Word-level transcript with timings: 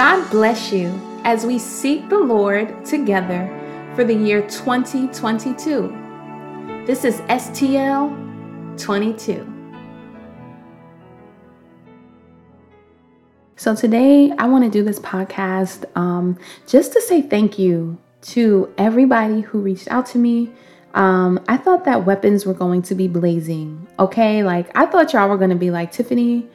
God 0.00 0.24
bless 0.30 0.72
you 0.72 0.88
as 1.24 1.44
we 1.44 1.58
seek 1.58 2.08
the 2.08 2.18
Lord 2.18 2.86
together 2.86 3.46
for 3.94 4.02
the 4.02 4.14
year 4.14 4.40
2022. 4.48 6.84
This 6.86 7.04
is 7.04 7.20
STL 7.28 8.08
22. 8.82 9.46
So, 13.56 13.76
today 13.76 14.32
I 14.38 14.46
want 14.46 14.64
to 14.64 14.70
do 14.70 14.82
this 14.82 14.98
podcast 15.00 15.84
um, 15.94 16.38
just 16.66 16.94
to 16.94 17.02
say 17.02 17.20
thank 17.20 17.58
you 17.58 17.98
to 18.22 18.72
everybody 18.78 19.42
who 19.42 19.60
reached 19.60 19.88
out 19.88 20.06
to 20.06 20.18
me. 20.18 20.50
Um, 20.94 21.38
I 21.46 21.58
thought 21.58 21.84
that 21.84 22.06
weapons 22.06 22.46
were 22.46 22.54
going 22.54 22.80
to 22.84 22.94
be 22.94 23.06
blazing. 23.06 23.86
Okay. 23.98 24.42
Like, 24.44 24.70
I 24.74 24.86
thought 24.86 25.12
y'all 25.12 25.28
were 25.28 25.36
going 25.36 25.50
to 25.50 25.56
be 25.56 25.70
like, 25.70 25.92
Tiffany, 25.92 26.48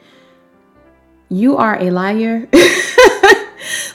you 1.28 1.56
are 1.56 1.80
a 1.80 1.92
liar. 1.92 2.48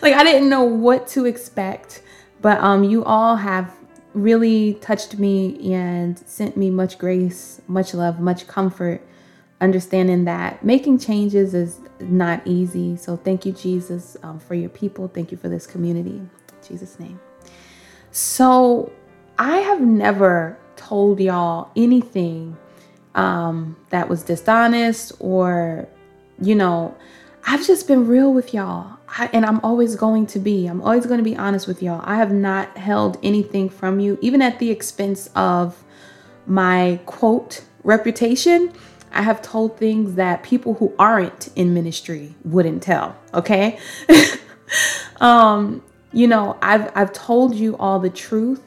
like 0.01 0.13
I 0.13 0.23
didn't 0.23 0.49
know 0.49 0.63
what 0.63 1.07
to 1.09 1.25
expect, 1.25 2.01
but 2.41 2.57
um 2.59 2.83
you 2.83 3.03
all 3.03 3.35
have 3.35 3.73
really 4.13 4.73
touched 4.75 5.17
me 5.17 5.73
and 5.73 6.19
sent 6.19 6.57
me 6.57 6.69
much 6.69 6.97
grace, 6.97 7.61
much 7.67 7.93
love, 7.93 8.19
much 8.19 8.47
comfort, 8.47 9.01
understanding 9.61 10.25
that 10.25 10.63
making 10.65 10.99
changes 10.99 11.53
is 11.53 11.79
not 11.99 12.41
easy. 12.45 12.97
So 12.97 13.15
thank 13.15 13.45
you 13.45 13.53
Jesus 13.53 14.17
um, 14.23 14.39
for 14.39 14.55
your 14.55 14.69
people. 14.69 15.07
Thank 15.07 15.31
you 15.31 15.37
for 15.37 15.49
this 15.49 15.65
community. 15.65 16.17
In 16.17 16.29
Jesus 16.67 16.99
name. 16.99 17.19
So 18.11 18.91
I 19.37 19.57
have 19.57 19.81
never 19.81 20.57
told 20.75 21.19
y'all 21.19 21.71
anything 21.75 22.57
um, 23.15 23.77
that 23.89 24.09
was 24.09 24.23
dishonest 24.23 25.13
or 25.19 25.87
you 26.41 26.55
know 26.55 26.95
I've 27.45 27.65
just 27.65 27.87
been 27.87 28.07
real 28.07 28.33
with 28.33 28.53
y'all. 28.53 28.97
I, 29.07 29.29
and 29.33 29.45
I'm 29.45 29.59
always 29.61 29.95
going 29.95 30.27
to 30.27 30.39
be. 30.39 30.67
I'm 30.67 30.81
always 30.81 31.05
going 31.05 31.17
to 31.17 31.23
be 31.23 31.35
honest 31.35 31.67
with 31.67 31.81
y'all. 31.83 32.01
I 32.03 32.15
have 32.15 32.31
not 32.31 32.77
held 32.77 33.17
anything 33.23 33.69
from 33.69 33.99
you, 33.99 34.17
even 34.21 34.41
at 34.41 34.59
the 34.59 34.69
expense 34.69 35.29
of 35.35 35.83
my 36.45 36.99
quote 37.05 37.63
reputation. 37.83 38.71
I 39.11 39.23
have 39.23 39.41
told 39.41 39.77
things 39.77 40.15
that 40.15 40.43
people 40.43 40.75
who 40.75 40.93
aren't 40.97 41.49
in 41.55 41.73
ministry 41.73 42.35
wouldn't 42.45 42.83
tell. 42.83 43.17
Okay. 43.33 43.79
um, 45.21 45.83
you 46.13 46.27
know, 46.27 46.57
I've 46.61 46.91
I've 46.95 47.11
told 47.11 47.55
you 47.55 47.75
all 47.77 47.99
the 47.99 48.09
truth 48.09 48.61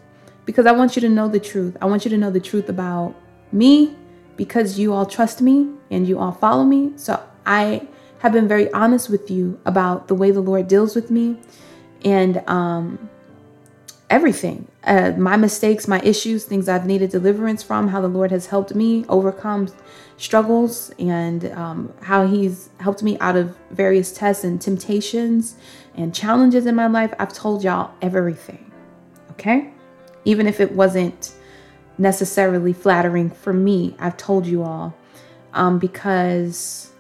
because 0.45 0.67
I 0.67 0.73
want 0.73 0.97
you 0.97 1.01
to 1.03 1.09
know 1.09 1.29
the 1.29 1.41
truth. 1.41 1.77
I 1.81 1.87
want 1.87 2.05
you 2.05 2.11
to 2.11 2.19
know 2.19 2.31
the 2.31 2.41
truth 2.41 2.69
about 2.69 3.15
me 3.53 3.97
because 4.37 4.79
you 4.79 4.93
all 4.93 5.07
trust 5.07 5.41
me 5.41 5.71
and 5.91 6.07
you 6.07 6.19
all 6.19 6.33
follow 6.33 6.65
me. 6.65 6.93
So 6.97 7.23
I 7.47 7.87
have 8.21 8.33
been 8.33 8.49
very 8.49 8.71
honest 8.73 9.11
with 9.11 9.31
you 9.31 9.61
about 9.65 10.09
the 10.09 10.15
way 10.15 10.31
the 10.31 10.41
Lord 10.41 10.69
deals 10.69 10.95
with 10.95 11.11
me 11.11 11.37
and 12.05 12.43
um, 12.49 13.11
everything 14.11 14.69
uh, 14.87 15.13
my 15.17 15.37
mistakes, 15.37 15.89
my 15.89 16.01
issues, 16.01 16.45
things 16.45 16.69
I've 16.69 16.87
needed 16.87 17.11
deliverance 17.11 17.63
from, 17.63 17.89
how 17.89 18.01
the 18.01 18.09
Lord 18.09 18.31
has 18.31 18.47
helped 18.47 18.75
me 18.75 19.05
overcome 19.09 19.69
struggles, 20.17 20.93
and 20.99 21.47
um, 21.53 21.93
how 22.03 22.27
He's 22.27 22.69
helped 22.79 23.03
me 23.03 23.19
out 23.19 23.37
of 23.37 23.57
various 23.71 24.13
tests 24.13 24.45
and 24.45 24.61
temptations 24.61 25.57
and 25.95 26.15
challenges 26.15 26.67
in 26.67 26.75
my 26.75 26.87
life. 26.87 27.15
I've 27.19 27.33
told 27.33 27.65
y'all 27.65 27.93
everything, 28.03 28.71
okay? 29.33 29.73
Even 30.25 30.47
if 30.47 30.61
it 30.61 30.73
wasn't 30.73 31.33
necessarily 31.97 32.73
flattering 32.73 33.31
for 33.31 33.53
me, 33.53 33.97
I've 33.99 34.17
told 34.17 34.47
you 34.47 34.63
all 34.63 34.95
um, 35.55 35.79
because 35.79 36.91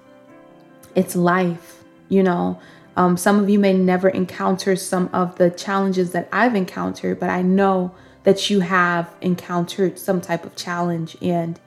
it's 0.95 1.17
life, 1.17 1.85
you 2.09 2.23
know. 2.23 2.61
Um, 2.97 3.17
some 3.17 3.41
of 3.41 3.51
you 3.51 3.59
may 3.59 3.73
never 3.73 4.09
encounter 4.09 4.77
some 4.77 5.11
of 5.13 5.37
the 5.37 5.51
challenges 5.51 6.13
that 6.13 6.29
I've 6.33 6.55
encountered, 6.55 7.19
but 7.19 7.29
I 7.29 7.43
know 7.43 7.93
that 8.23 8.51
you 8.51 8.61
have 8.61 9.13
encountered 9.21 9.99
some 9.99 10.21
type 10.21 10.45
of 10.45 10.57
challenge. 10.57 11.17
And 11.21 11.59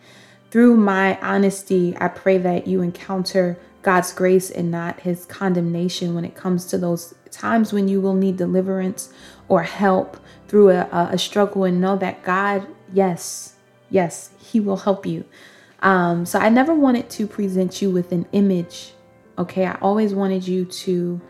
through 0.51 0.77
my 0.77 1.19
honesty, 1.21 1.95
I 1.99 2.07
pray 2.07 2.37
that 2.39 2.67
you 2.67 2.81
encounter 2.81 3.59
God's 3.81 4.13
grace 4.13 4.49
and 4.49 4.71
not 4.71 5.01
his 5.01 5.25
condemnation 5.25 6.15
when 6.15 6.25
it 6.25 6.35
comes 6.35 6.65
to 6.67 6.77
those 6.77 7.13
times 7.31 7.71
when 7.71 7.87
you 7.87 8.01
will 8.01 8.15
need 8.15 8.37
deliverance 8.37 9.13
or 9.47 9.63
help 9.63 10.17
through 10.47 10.71
a, 10.71 11.09
a 11.11 11.17
struggle 11.17 11.63
and 11.63 11.79
know 11.79 11.97
that 11.97 12.23
God, 12.23 12.67
yes, 12.91 13.55
yes, 13.89 14.31
he 14.39 14.59
will 14.59 14.77
help 14.77 15.05
you. 15.05 15.25
Um, 15.81 16.25
so 16.25 16.39
I 16.39 16.49
never 16.49 16.73
wanted 16.73 17.09
to 17.11 17.27
present 17.27 17.81
you 17.81 17.91
with 17.91 18.11
an 18.11 18.25
image 18.31 18.93
Okay, 19.37 19.65
I 19.65 19.73
always 19.75 20.13
wanted 20.13 20.47
you 20.47 20.65
to 20.65 21.21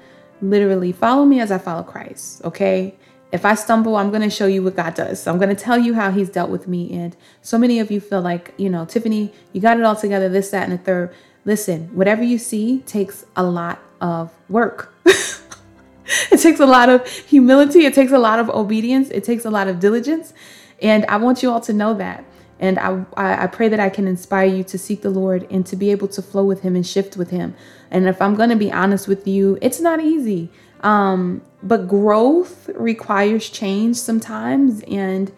literally 0.42 0.92
follow 0.92 1.26
me 1.26 1.40
as 1.40 1.52
I 1.52 1.58
follow 1.58 1.84
Christ. 1.84 2.44
Okay, 2.46 2.96
if 3.32 3.46
I 3.46 3.56
stumble, 3.56 3.98
I'm 3.98 4.10
going 4.10 4.22
to 4.22 4.30
show 4.30 4.48
you 4.48 4.64
what 4.64 4.76
God 4.76 4.94
does. 4.96 5.22
So 5.22 5.32
I'm 5.32 5.38
going 5.38 5.54
to 5.54 5.62
tell 5.62 5.78
you 5.78 5.94
how 5.94 6.12
He's 6.12 6.30
dealt 6.30 6.50
with 6.50 6.68
me. 6.68 6.94
And 6.94 7.16
so 7.42 7.58
many 7.58 7.80
of 7.80 7.92
you 7.92 8.00
feel 8.00 8.22
like, 8.22 8.54
you 8.58 8.70
know, 8.70 8.86
Tiffany, 8.86 9.34
you 9.52 9.60
got 9.60 9.78
it 9.78 9.84
all 9.84 9.96
together, 9.96 10.30
this, 10.30 10.50
that, 10.52 10.64
and 10.64 10.72
the 10.72 10.84
third. 10.84 11.14
Listen, 11.44 11.88
whatever 11.94 12.24
you 12.24 12.38
see 12.38 12.80
takes 12.80 13.26
a 13.36 13.44
lot 13.44 13.80
of 14.00 14.32
work. 14.50 14.94
it 15.06 16.40
takes 16.40 16.60
a 16.60 16.66
lot 16.66 16.90
of 16.90 17.08
humility. 17.08 17.86
It 17.86 17.94
takes 17.94 18.12
a 18.12 18.20
lot 18.20 18.40
of 18.40 18.50
obedience. 18.50 19.10
It 19.10 19.24
takes 19.24 19.44
a 19.46 19.50
lot 19.50 19.68
of 19.68 19.80
diligence. 19.80 20.34
And 20.82 21.06
I 21.08 21.18
want 21.18 21.44
you 21.44 21.52
all 21.52 21.62
to 21.62 21.74
know 21.74 21.94
that. 21.96 22.24
And 22.60 22.80
I, 22.80 23.06
I 23.16 23.48
pray 23.48 23.70
that 23.70 23.80
I 23.80 23.90
can 23.90 24.08
inspire 24.08 24.48
you 24.48 24.64
to 24.64 24.78
seek 24.78 25.02
the 25.02 25.10
Lord 25.10 25.48
and 25.52 25.66
to 25.68 25.76
be 25.76 25.92
able 25.92 26.08
to 26.10 26.22
flow 26.22 26.44
with 26.44 26.62
Him 26.62 26.76
and 26.76 26.86
shift 26.86 27.16
with 27.16 27.30
Him. 27.30 27.56
And 27.92 28.08
if 28.08 28.22
I'm 28.22 28.36
going 28.36 28.50
to 28.50 28.56
be 28.56 28.72
honest 28.72 29.08
with 29.08 29.28
you, 29.28 29.58
it's 29.62 29.80
not 29.80 30.02
easy. 30.02 30.50
Um, 30.82 31.42
but 31.62 31.88
growth 31.88 32.70
requires 32.70 33.50
change 33.50 33.98
sometimes. 33.98 34.82
And 34.88 35.32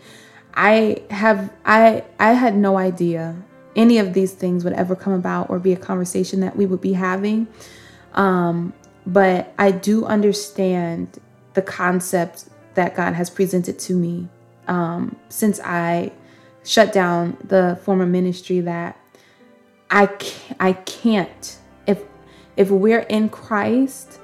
I 0.53 1.03
have, 1.09 1.51
I, 1.65 2.03
I 2.19 2.33
had 2.33 2.55
no 2.55 2.77
idea 2.77 3.35
any 3.75 3.97
of 3.97 4.13
these 4.13 4.33
things 4.33 4.63
would 4.63 4.73
ever 4.73 4.95
come 4.95 5.13
about 5.13 5.49
or 5.49 5.59
be 5.59 5.73
a 5.73 5.77
conversation 5.77 6.39
that 6.41 6.55
we 6.55 6.65
would 6.65 6.81
be 6.81 6.93
having. 6.93 7.47
Um, 8.13 8.73
but 9.05 9.53
I 9.57 9.71
do 9.71 10.05
understand 10.05 11.19
the 11.53 11.61
concept 11.61 12.45
that 12.75 12.95
God 12.95 13.13
has 13.13 13.29
presented 13.29 13.79
to 13.79 13.93
me 13.93 14.27
um, 14.67 15.15
since 15.29 15.59
I 15.63 16.11
shut 16.63 16.93
down 16.93 17.37
the 17.43 17.79
former 17.83 18.05
ministry 18.05 18.61
that 18.61 18.97
I 19.89 20.05
can't, 20.07 20.57
I 20.59 20.73
can't 20.73 21.57
if 21.87 22.03
if 22.55 22.69
we're 22.69 22.99
in 22.99 23.29
Christ 23.29 24.19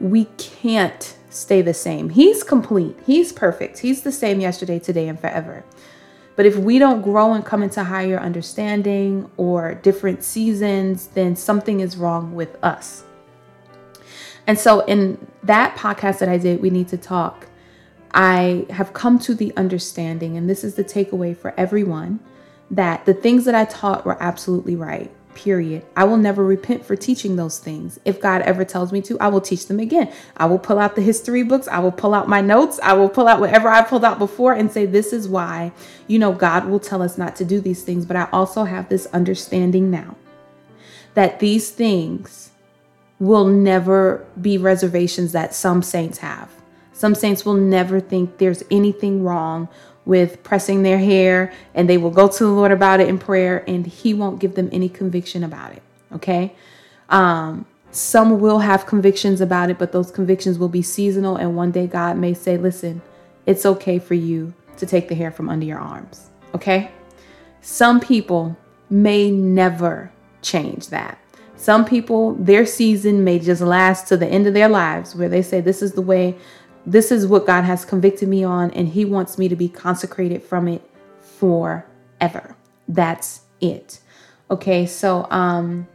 we 0.00 0.26
can't 0.36 1.16
stay 1.30 1.62
the 1.62 1.74
same. 1.74 2.10
He's 2.10 2.42
complete. 2.42 2.96
He's 3.06 3.32
perfect. 3.32 3.78
He's 3.78 4.02
the 4.02 4.12
same 4.12 4.40
yesterday, 4.40 4.78
today 4.78 5.08
and 5.08 5.18
forever. 5.18 5.64
But 6.36 6.46
if 6.46 6.56
we 6.56 6.78
don't 6.78 7.00
grow 7.00 7.32
and 7.32 7.44
come 7.44 7.62
into 7.62 7.84
higher 7.84 8.18
understanding 8.18 9.30
or 9.36 9.74
different 9.74 10.24
seasons, 10.24 11.08
then 11.08 11.36
something 11.36 11.80
is 11.80 11.96
wrong 11.96 12.34
with 12.34 12.56
us. 12.62 13.04
And 14.46 14.58
so 14.58 14.80
in 14.80 15.26
that 15.44 15.76
podcast 15.76 16.18
that 16.18 16.28
I 16.28 16.38
did, 16.38 16.60
we 16.60 16.70
need 16.70 16.88
to 16.88 16.98
talk 16.98 17.46
I 18.14 18.66
have 18.70 18.92
come 18.92 19.18
to 19.20 19.34
the 19.34 19.52
understanding, 19.56 20.36
and 20.36 20.48
this 20.48 20.62
is 20.62 20.76
the 20.76 20.84
takeaway 20.84 21.36
for 21.36 21.52
everyone, 21.56 22.20
that 22.70 23.04
the 23.06 23.12
things 23.12 23.44
that 23.44 23.56
I 23.56 23.64
taught 23.64 24.06
were 24.06 24.22
absolutely 24.22 24.76
right. 24.76 25.10
Period. 25.34 25.84
I 25.96 26.04
will 26.04 26.16
never 26.16 26.44
repent 26.44 26.86
for 26.86 26.94
teaching 26.94 27.34
those 27.34 27.58
things. 27.58 27.98
If 28.04 28.20
God 28.20 28.42
ever 28.42 28.64
tells 28.64 28.92
me 28.92 29.02
to, 29.02 29.18
I 29.18 29.26
will 29.26 29.40
teach 29.40 29.66
them 29.66 29.80
again. 29.80 30.12
I 30.36 30.46
will 30.46 30.60
pull 30.60 30.78
out 30.78 30.94
the 30.94 31.02
history 31.02 31.42
books. 31.42 31.66
I 31.66 31.80
will 31.80 31.90
pull 31.90 32.14
out 32.14 32.28
my 32.28 32.40
notes. 32.40 32.78
I 32.84 32.92
will 32.92 33.08
pull 33.08 33.26
out 33.26 33.40
whatever 33.40 33.68
I 33.68 33.82
pulled 33.82 34.04
out 34.04 34.20
before 34.20 34.52
and 34.52 34.70
say, 34.70 34.86
This 34.86 35.12
is 35.12 35.26
why, 35.26 35.72
you 36.06 36.20
know, 36.20 36.30
God 36.30 36.68
will 36.68 36.78
tell 36.78 37.02
us 37.02 37.18
not 37.18 37.34
to 37.36 37.44
do 37.44 37.60
these 37.60 37.82
things. 37.82 38.06
But 38.06 38.16
I 38.16 38.28
also 38.32 38.62
have 38.62 38.88
this 38.88 39.06
understanding 39.06 39.90
now 39.90 40.14
that 41.14 41.40
these 41.40 41.70
things 41.70 42.52
will 43.18 43.46
never 43.46 44.24
be 44.40 44.56
reservations 44.56 45.32
that 45.32 45.52
some 45.52 45.82
saints 45.82 46.18
have. 46.18 46.53
Some 46.94 47.14
saints 47.14 47.44
will 47.44 47.54
never 47.54 48.00
think 48.00 48.38
there's 48.38 48.62
anything 48.70 49.22
wrong 49.22 49.68
with 50.04 50.42
pressing 50.44 50.82
their 50.82 50.98
hair 50.98 51.52
and 51.74 51.90
they 51.90 51.98
will 51.98 52.10
go 52.10 52.28
to 52.28 52.44
the 52.44 52.50
Lord 52.50 52.70
about 52.70 53.00
it 53.00 53.08
in 53.08 53.18
prayer 53.18 53.64
and 53.68 53.84
He 53.84 54.14
won't 54.14 54.38
give 54.38 54.54
them 54.54 54.70
any 54.72 54.88
conviction 54.88 55.42
about 55.42 55.72
it. 55.72 55.82
Okay. 56.12 56.54
Um, 57.08 57.66
some 57.90 58.40
will 58.40 58.60
have 58.60 58.86
convictions 58.86 59.40
about 59.40 59.70
it, 59.70 59.78
but 59.78 59.92
those 59.92 60.10
convictions 60.10 60.58
will 60.58 60.68
be 60.68 60.82
seasonal. 60.82 61.36
And 61.36 61.56
one 61.56 61.72
day 61.72 61.86
God 61.88 62.16
may 62.16 62.32
say, 62.32 62.56
listen, 62.56 63.02
it's 63.44 63.66
okay 63.66 63.98
for 63.98 64.14
you 64.14 64.54
to 64.76 64.86
take 64.86 65.08
the 65.08 65.14
hair 65.16 65.30
from 65.30 65.48
under 65.48 65.66
your 65.66 65.78
arms. 65.78 66.30
Okay. 66.54 66.92
Some 67.60 67.98
people 67.98 68.56
may 68.88 69.30
never 69.30 70.12
change 70.42 70.88
that. 70.88 71.18
Some 71.56 71.84
people, 71.84 72.34
their 72.34 72.66
season 72.66 73.24
may 73.24 73.38
just 73.38 73.62
last 73.62 74.06
to 74.08 74.16
the 74.16 74.26
end 74.26 74.46
of 74.46 74.54
their 74.54 74.68
lives 74.68 75.14
where 75.14 75.28
they 75.28 75.40
say, 75.40 75.60
This 75.60 75.80
is 75.80 75.92
the 75.92 76.02
way 76.02 76.36
this 76.86 77.10
is 77.10 77.26
what 77.26 77.46
God 77.46 77.62
has 77.62 77.84
convicted 77.84 78.28
me 78.28 78.44
on, 78.44 78.70
and 78.72 78.88
He 78.88 79.04
wants 79.04 79.38
me 79.38 79.48
to 79.48 79.56
be 79.56 79.68
consecrated 79.68 80.42
from 80.42 80.68
it 80.68 80.82
forever. 81.20 82.56
That's 82.88 83.40
it. 83.60 84.00
Okay, 84.50 84.86
so 84.86 85.26
um 85.30 85.86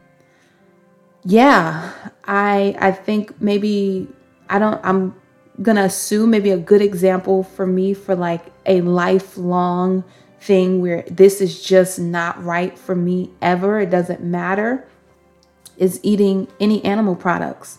yeah, 1.22 1.92
I 2.24 2.74
I 2.78 2.92
think 2.92 3.40
maybe 3.40 4.08
I 4.48 4.58
don't, 4.58 4.80
I'm 4.84 5.14
gonna 5.62 5.84
assume 5.84 6.30
maybe 6.30 6.50
a 6.50 6.58
good 6.58 6.82
example 6.82 7.44
for 7.44 7.66
me 7.66 7.94
for 7.94 8.16
like 8.16 8.46
a 8.66 8.80
lifelong 8.80 10.04
thing 10.40 10.80
where 10.80 11.02
this 11.02 11.40
is 11.40 11.62
just 11.62 11.98
not 11.98 12.42
right 12.42 12.78
for 12.78 12.96
me 12.96 13.30
ever, 13.42 13.80
it 13.80 13.90
doesn't 13.90 14.22
matter, 14.22 14.88
is 15.76 16.00
eating 16.02 16.48
any 16.58 16.82
animal 16.84 17.14
products. 17.14 17.78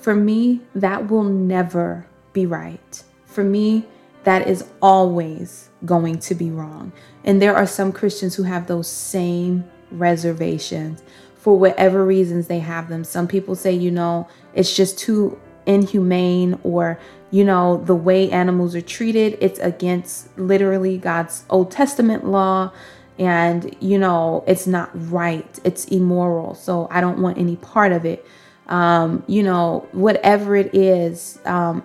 For 0.00 0.14
me, 0.14 0.60
that 0.74 1.10
will 1.10 1.24
never 1.24 2.06
be 2.36 2.46
right. 2.46 3.02
For 3.24 3.42
me, 3.42 3.86
that 4.24 4.46
is 4.46 4.64
always 4.82 5.70
going 5.86 6.18
to 6.18 6.34
be 6.34 6.50
wrong. 6.50 6.92
And 7.24 7.40
there 7.40 7.56
are 7.56 7.66
some 7.66 7.92
Christians 7.92 8.34
who 8.34 8.42
have 8.42 8.66
those 8.66 8.86
same 8.86 9.64
reservations 9.90 11.02
for 11.36 11.58
whatever 11.58 12.04
reasons 12.04 12.46
they 12.46 12.58
have 12.58 12.90
them. 12.90 13.04
Some 13.04 13.26
people 13.26 13.54
say, 13.54 13.72
you 13.72 13.90
know, 13.90 14.28
it's 14.52 14.76
just 14.76 14.98
too 14.98 15.40
inhumane 15.64 16.60
or 16.62 16.98
you 17.32 17.42
know 17.42 17.82
the 17.86 17.94
way 17.94 18.30
animals 18.30 18.76
are 18.76 18.80
treated 18.80 19.36
it's 19.40 19.58
against 19.58 20.28
literally 20.38 20.96
God's 20.96 21.44
Old 21.50 21.72
Testament 21.72 22.24
law 22.24 22.70
and 23.18 23.74
you 23.80 23.98
know 23.98 24.44
it's 24.46 24.68
not 24.68 24.90
right 25.10 25.58
it's 25.64 25.84
immoral 25.86 26.54
so 26.54 26.86
I 26.88 27.00
don't 27.00 27.18
want 27.20 27.36
any 27.36 27.56
part 27.56 27.90
of 27.90 28.04
it 28.04 28.24
um 28.68 29.24
you 29.26 29.42
know 29.42 29.88
whatever 29.90 30.54
it 30.54 30.72
is 30.72 31.40
um 31.46 31.82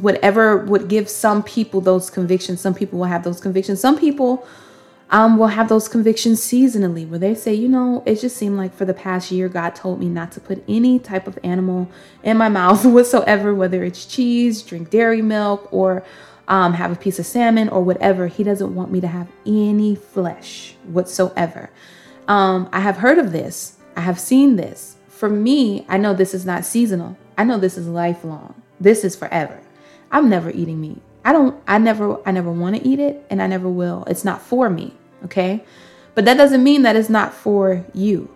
whatever 0.00 0.58
would 0.58 0.88
give 0.88 1.08
some 1.08 1.42
people 1.42 1.80
those 1.80 2.08
convictions 2.08 2.60
some 2.60 2.74
people 2.74 2.98
will 2.98 3.06
have 3.06 3.24
those 3.24 3.40
convictions 3.40 3.80
some 3.80 3.98
people 3.98 4.46
um, 5.12 5.36
will 5.36 5.48
have 5.48 5.68
those 5.68 5.88
convictions 5.88 6.40
seasonally 6.40 7.06
where 7.06 7.18
they 7.18 7.34
say, 7.34 7.52
you 7.52 7.68
know, 7.68 8.02
it 8.06 8.18
just 8.18 8.34
seemed 8.34 8.56
like 8.56 8.74
for 8.74 8.86
the 8.86 8.94
past 8.94 9.30
year, 9.30 9.46
God 9.46 9.74
told 9.74 10.00
me 10.00 10.06
not 10.06 10.32
to 10.32 10.40
put 10.40 10.64
any 10.66 10.98
type 10.98 11.26
of 11.26 11.38
animal 11.44 11.86
in 12.22 12.38
my 12.38 12.48
mouth 12.60 12.84
whatsoever, 12.86 13.54
whether 13.54 13.84
it's 13.84 14.06
cheese, 14.06 14.62
drink 14.62 14.88
dairy 14.88 15.20
milk, 15.20 15.68
or 15.70 16.02
um, 16.48 16.72
have 16.72 16.90
a 16.90 16.96
piece 16.96 17.18
of 17.18 17.26
salmon 17.26 17.68
or 17.68 17.82
whatever. 17.82 18.26
He 18.26 18.42
doesn't 18.42 18.74
want 18.74 18.90
me 18.90 19.02
to 19.02 19.06
have 19.06 19.28
any 19.44 19.94
flesh 19.94 20.74
whatsoever. 20.84 21.70
Um, 22.26 22.70
I 22.72 22.80
have 22.80 22.96
heard 22.96 23.18
of 23.18 23.32
this, 23.32 23.76
I 23.94 24.00
have 24.00 24.18
seen 24.18 24.56
this. 24.56 24.96
For 25.08 25.28
me, 25.28 25.84
I 25.88 25.98
know 25.98 26.14
this 26.14 26.32
is 26.32 26.46
not 26.46 26.64
seasonal, 26.64 27.18
I 27.36 27.44
know 27.44 27.58
this 27.58 27.76
is 27.76 27.86
lifelong, 27.86 28.60
this 28.80 29.04
is 29.04 29.14
forever. 29.14 29.61
I'm 30.12 30.28
never 30.28 30.50
eating 30.50 30.80
meat. 30.80 31.02
I 31.24 31.32
don't 31.32 31.60
I 31.66 31.78
never 31.78 32.18
I 32.28 32.30
never 32.30 32.52
want 32.52 32.76
to 32.76 32.86
eat 32.86 33.00
it 33.00 33.26
and 33.30 33.42
I 33.42 33.48
never 33.48 33.68
will. 33.68 34.04
It's 34.06 34.24
not 34.24 34.40
for 34.40 34.70
me 34.70 34.94
okay? 35.24 35.64
But 36.14 36.24
that 36.26 36.36
doesn't 36.36 36.62
mean 36.62 36.82
that 36.82 36.96
it's 36.96 37.08
not 37.08 37.32
for 37.32 37.84
you. 37.94 38.28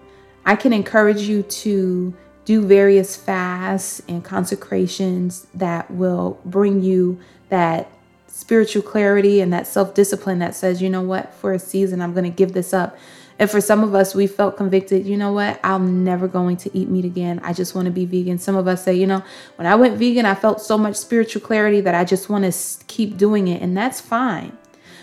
I 0.44 0.56
can 0.56 0.73
encourage 0.73 1.23
you 1.23 1.43
to 1.43 2.14
do 2.44 2.62
various 2.62 3.17
fasts 3.17 4.00
and 4.08 4.25
consecrations 4.25 5.46
that 5.55 5.90
will 5.90 6.40
bring 6.44 6.82
you 6.82 7.19
that 7.49 7.90
spiritual 8.28 8.82
clarity 8.82 9.40
and 9.40 9.52
that 9.52 9.67
self 9.67 9.94
discipline 9.94 10.38
that 10.38 10.55
says, 10.55 10.81
you 10.81 10.88
know 10.88 11.02
what, 11.02 11.34
for 11.34 11.52
a 11.52 11.58
season, 11.58 12.00
I'm 12.00 12.12
going 12.12 12.25
to 12.25 12.31
give 12.31 12.52
this 12.52 12.73
up. 12.73 12.96
And 13.38 13.50
for 13.50 13.61
some 13.61 13.83
of 13.83 13.94
us, 13.94 14.15
we 14.15 14.27
felt 14.27 14.56
convicted, 14.56 15.05
you 15.05 15.17
know 15.17 15.33
what, 15.33 15.61
I'm 15.62 16.05
never 16.05 16.27
going 16.27 16.56
to 16.59 16.77
eat 16.77 16.88
meat 16.88 17.05
again. 17.05 17.41
I 17.43 17.53
just 17.53 17.75
want 17.75 17.85
to 17.87 17.91
be 17.91 18.06
vegan. 18.06 18.38
Some 18.38 18.56
of 18.56 18.67
us 18.67 18.83
say, 18.83 18.94
you 18.94 19.06
know, 19.06 19.23
when 19.56 19.67
I 19.67 19.75
went 19.75 19.99
vegan, 19.99 20.25
I 20.25 20.35
felt 20.35 20.61
so 20.61 20.79
much 20.79 20.97
spiritual 20.97 21.43
clarity 21.43 21.81
that 21.83 21.94
I 21.94 22.05
just 22.05 22.31
want 22.31 22.50
to 22.50 22.85
keep 22.87 23.17
doing 23.19 23.49
it. 23.49 23.61
And 23.61 23.77
that's 23.77 24.00
fine. 24.00 24.56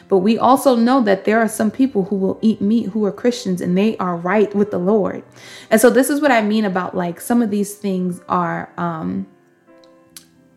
But 0.10 0.20
we 0.20 0.38
also 0.38 0.76
know 0.76 1.02
that 1.02 1.26
there 1.26 1.40
are 1.40 1.48
some 1.48 1.72
people 1.72 2.06
who 2.06 2.16
will 2.16 2.40
eat 2.42 2.62
meat 2.62 2.90
who 2.90 3.06
are 3.06 3.12
Christians 3.12 3.62
and 3.62 3.78
they 3.78 3.98
are 3.98 4.16
right 4.16 4.54
with 4.54 4.72
the 4.72 4.78
Lord. 4.78 5.24
And 5.70 5.80
so 5.80 5.90
this 5.90 6.10
is 6.10 6.22
what 6.22 6.32
I 6.32 6.42
mean 6.42 6.66
about 6.66 6.96
like 6.96 7.22
some 7.22 7.42
of 7.42 7.50
these 7.50 7.76
things 7.76 8.22
are 8.28 8.72
um, 8.78 9.28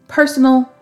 personal 0.08 0.72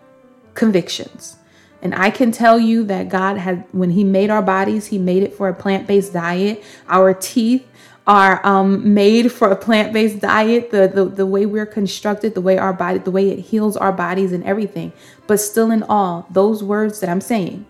convictions. 0.55 1.37
And 1.85 1.93
I 1.93 2.09
can 2.09 2.31
tell 2.31 2.57
you 2.57 2.83
that 2.85 3.09
God 3.09 3.37
had, 3.37 3.63
when 3.71 3.91
He 3.91 4.03
made 4.03 4.31
our 4.31 4.41
bodies, 4.41 4.87
He 4.87 4.97
made 4.97 5.21
it 5.21 5.35
for 5.35 5.49
a 5.49 5.53
plant 5.53 5.85
based 5.85 6.13
diet. 6.13 6.63
Our 6.89 7.13
teeth 7.13 7.63
are 8.07 8.43
um, 8.43 8.95
made 8.95 9.31
for 9.31 9.51
a 9.51 9.55
plant 9.55 9.93
based 9.93 10.19
diet, 10.19 10.71
the, 10.71 10.87
the, 10.87 11.05
the 11.05 11.27
way 11.27 11.45
we're 11.45 11.67
constructed, 11.67 12.33
the 12.33 12.41
way 12.41 12.57
our 12.57 12.73
body, 12.73 12.97
the 12.97 13.11
way 13.11 13.29
it 13.29 13.37
heals 13.37 13.77
our 13.77 13.91
bodies 13.91 14.31
and 14.31 14.43
everything. 14.45 14.93
But 15.27 15.37
still, 15.39 15.69
in 15.69 15.83
all, 15.83 16.25
those 16.31 16.63
words 16.63 17.01
that 17.01 17.09
I'm 17.09 17.21
saying, 17.21 17.67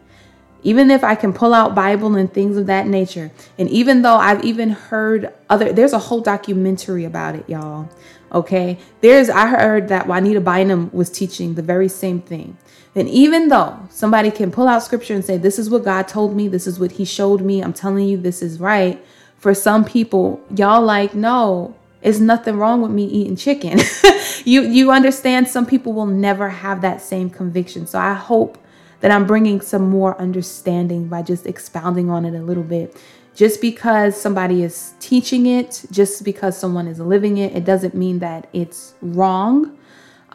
even 0.64 0.92
if 0.92 1.04
I 1.04 1.16
can 1.16 1.34
pull 1.34 1.54
out 1.54 1.76
Bible 1.76 2.16
and 2.16 2.34
things 2.34 2.56
of 2.56 2.68
that 2.68 2.88
nature, 2.88 3.32
and 3.60 3.70
even 3.70 4.02
though 4.02 4.16
I've 4.16 4.46
even 4.46 4.70
heard 4.70 5.34
other, 5.50 5.74
there's 5.74 5.92
a 5.92 6.00
whole 6.00 6.22
documentary 6.22 7.04
about 7.04 7.36
it, 7.36 7.50
y'all. 7.50 7.90
Okay, 8.32 8.80
there's 9.02 9.30
I 9.30 9.48
heard 9.48 9.90
that 9.90 10.08
Juanita 10.08 10.40
Bynum 10.40 10.90
was 10.94 11.10
teaching 11.10 11.56
the 11.56 11.62
very 11.62 11.90
same 11.90 12.22
thing. 12.22 12.58
And 12.96 13.10
even 13.10 13.50
though 13.50 13.88
somebody 13.90 14.32
can 14.32 14.52
pull 14.52 14.68
out 14.68 14.82
scripture 14.82 15.14
and 15.14 15.24
say, 15.24 15.38
This 15.38 15.60
is 15.60 15.70
what 15.70 15.84
God 15.84 16.08
told 16.08 16.36
me, 16.36 16.48
this 16.48 16.66
is 16.66 16.80
what 16.80 16.94
He 16.94 17.06
showed 17.06 17.42
me, 17.42 17.62
I'm 17.62 17.74
telling 17.74 18.08
you, 18.08 18.18
this 18.18 18.42
is 18.42 18.60
right. 18.60 19.04
For 19.38 19.54
some 19.54 19.84
people, 19.86 20.42
y'all 20.56 20.82
like, 20.82 21.14
no, 21.14 21.76
it's 22.02 22.20
nothing 22.20 22.58
wrong 22.58 22.82
with 22.82 22.92
me 22.92 23.06
eating 23.06 23.36
chicken. 23.36 23.80
you 24.46 24.62
you 24.62 24.92
understand 24.92 25.48
some 25.48 25.66
people 25.66 25.94
will 25.94 26.06
never 26.06 26.50
have 26.50 26.82
that 26.82 27.02
same 27.02 27.30
conviction. 27.30 27.86
So 27.86 28.00
I 28.00 28.14
hope 28.14 28.58
that 29.02 29.12
I'm 29.12 29.28
bringing 29.28 29.60
some 29.62 29.90
more 29.90 30.20
understanding 30.20 31.08
by 31.08 31.22
just 31.22 31.46
expounding 31.46 32.10
on 32.10 32.26
it 32.26 32.34
a 32.34 32.42
little 32.42 32.64
bit. 32.64 32.96
Just 33.36 33.60
because 33.60 34.20
somebody 34.20 34.64
is 34.64 34.94
teaching 35.00 35.46
it, 35.46 35.84
just 35.92 36.24
because 36.24 36.58
someone 36.58 36.88
is 36.88 37.00
living 37.00 37.38
it, 37.38 37.54
it 37.56 37.66
doesn't 37.66 37.94
mean 37.94 38.20
that 38.20 38.48
it's 38.54 38.94
wrong. 39.02 39.78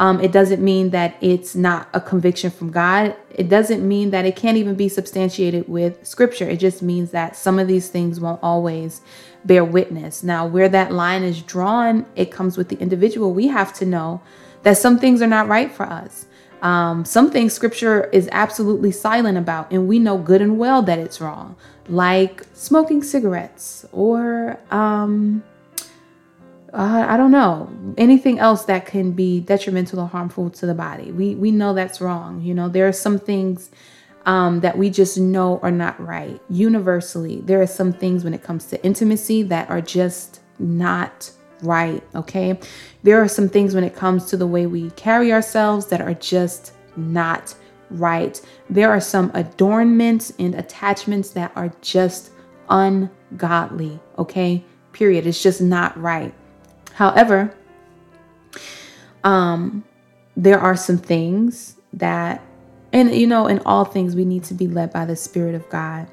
Um, 0.00 0.18
it 0.22 0.32
doesn't 0.32 0.64
mean 0.64 0.90
that 0.90 1.14
it's 1.20 1.54
not 1.54 1.90
a 1.92 2.00
conviction 2.00 2.50
from 2.50 2.70
God. 2.70 3.14
It 3.28 3.50
doesn't 3.50 3.86
mean 3.86 4.10
that 4.12 4.24
it 4.24 4.34
can't 4.34 4.56
even 4.56 4.74
be 4.74 4.88
substantiated 4.88 5.68
with 5.68 6.06
scripture. 6.06 6.48
It 6.48 6.56
just 6.56 6.80
means 6.80 7.10
that 7.10 7.36
some 7.36 7.58
of 7.58 7.68
these 7.68 7.90
things 7.90 8.18
won't 8.18 8.42
always 8.42 9.02
bear 9.44 9.62
witness. 9.62 10.22
Now, 10.22 10.46
where 10.46 10.70
that 10.70 10.90
line 10.90 11.22
is 11.22 11.42
drawn, 11.42 12.06
it 12.16 12.32
comes 12.32 12.56
with 12.56 12.70
the 12.70 12.78
individual. 12.78 13.34
We 13.34 13.48
have 13.48 13.74
to 13.74 13.84
know 13.84 14.22
that 14.62 14.78
some 14.78 14.98
things 14.98 15.20
are 15.20 15.26
not 15.26 15.48
right 15.48 15.70
for 15.70 15.84
us. 15.84 16.24
Um, 16.62 17.04
some 17.04 17.30
things 17.30 17.52
scripture 17.52 18.04
is 18.06 18.26
absolutely 18.32 18.92
silent 18.92 19.36
about, 19.36 19.70
and 19.70 19.86
we 19.86 19.98
know 19.98 20.16
good 20.16 20.40
and 20.40 20.58
well 20.58 20.80
that 20.82 20.98
it's 20.98 21.20
wrong, 21.20 21.56
like 21.88 22.44
smoking 22.54 23.02
cigarettes 23.02 23.84
or 23.92 24.58
um, 24.70 25.42
uh, 26.72 27.06
I 27.08 27.16
don't 27.16 27.30
know 27.30 27.70
anything 27.98 28.38
else 28.38 28.64
that 28.66 28.86
can 28.86 29.12
be 29.12 29.40
detrimental 29.40 30.00
or 30.00 30.06
harmful 30.06 30.50
to 30.50 30.66
the 30.66 30.74
body. 30.74 31.10
We 31.10 31.34
we 31.34 31.50
know 31.50 31.74
that's 31.74 32.00
wrong. 32.00 32.42
You 32.42 32.54
know 32.54 32.68
there 32.68 32.86
are 32.86 32.92
some 32.92 33.18
things 33.18 33.70
um, 34.26 34.60
that 34.60 34.76
we 34.76 34.90
just 34.90 35.18
know 35.18 35.58
are 35.62 35.70
not 35.70 35.98
right. 36.00 36.40
Universally, 36.48 37.40
there 37.42 37.60
are 37.60 37.66
some 37.66 37.92
things 37.92 38.24
when 38.24 38.34
it 38.34 38.42
comes 38.42 38.66
to 38.66 38.84
intimacy 38.84 39.42
that 39.44 39.68
are 39.70 39.80
just 39.80 40.40
not 40.58 41.30
right. 41.62 42.02
Okay. 42.14 42.58
There 43.02 43.20
are 43.20 43.28
some 43.28 43.48
things 43.48 43.74
when 43.74 43.84
it 43.84 43.94
comes 43.94 44.26
to 44.26 44.36
the 44.36 44.46
way 44.46 44.66
we 44.66 44.90
carry 44.90 45.32
ourselves 45.32 45.86
that 45.86 46.00
are 46.00 46.14
just 46.14 46.72
not 46.96 47.54
right. 47.90 48.40
There 48.68 48.90
are 48.90 49.00
some 49.00 49.30
adornments 49.34 50.32
and 50.38 50.54
attachments 50.54 51.30
that 51.30 51.52
are 51.56 51.72
just 51.80 52.30
ungodly. 52.68 53.98
Okay. 54.18 54.64
Period. 54.92 55.26
It's 55.26 55.42
just 55.42 55.60
not 55.60 56.00
right. 56.00 56.34
However, 56.94 57.54
um, 59.24 59.84
there 60.36 60.58
are 60.58 60.76
some 60.76 60.98
things 60.98 61.76
that, 61.92 62.42
and 62.92 63.14
you 63.14 63.26
know, 63.26 63.46
in 63.46 63.60
all 63.60 63.84
things, 63.84 64.14
we 64.14 64.24
need 64.24 64.44
to 64.44 64.54
be 64.54 64.68
led 64.68 64.92
by 64.92 65.04
the 65.04 65.16
Spirit 65.16 65.54
of 65.54 65.68
God, 65.68 66.06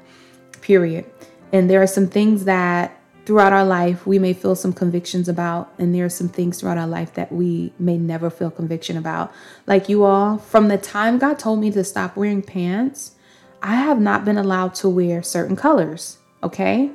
period. 0.60 1.04
And 1.52 1.68
there 1.70 1.82
are 1.82 1.86
some 1.86 2.08
things 2.08 2.44
that 2.44 2.98
throughout 3.28 3.52
our 3.52 3.64
life 3.64 4.06
we 4.06 4.18
may 4.18 4.32
feel 4.32 4.54
some 4.54 4.72
convictions 4.72 5.28
about 5.28 5.70
and 5.78 5.94
there 5.94 6.06
are 6.06 6.08
some 6.08 6.30
things 6.30 6.58
throughout 6.58 6.78
our 6.78 6.86
life 6.86 7.12
that 7.12 7.30
we 7.30 7.70
may 7.78 7.98
never 7.98 8.30
feel 8.30 8.50
conviction 8.50 8.96
about. 8.96 9.30
Like 9.66 9.90
you 9.90 10.04
all 10.04 10.38
from 10.38 10.68
the 10.68 10.78
time 10.78 11.18
god 11.18 11.38
told 11.38 11.60
me 11.60 11.70
to 11.72 11.84
stop 11.84 12.16
wearing 12.16 12.40
pants 12.40 13.16
i 13.62 13.74
have 13.74 14.00
not 14.00 14.24
been 14.24 14.38
allowed 14.38 14.74
to 14.76 14.88
wear 14.88 15.22
certain 15.22 15.56
colors 15.56 16.16
okay? 16.42 16.90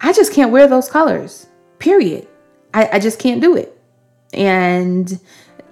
I 0.00 0.12
just 0.14 0.32
can't 0.32 0.52
wear 0.52 0.66
those 0.66 0.88
colors 0.88 1.48
period 1.78 2.26
i, 2.78 2.88
I 2.94 2.98
just 2.98 3.18
can't 3.18 3.40
do 3.40 3.56
it 3.56 3.70
and 4.32 5.18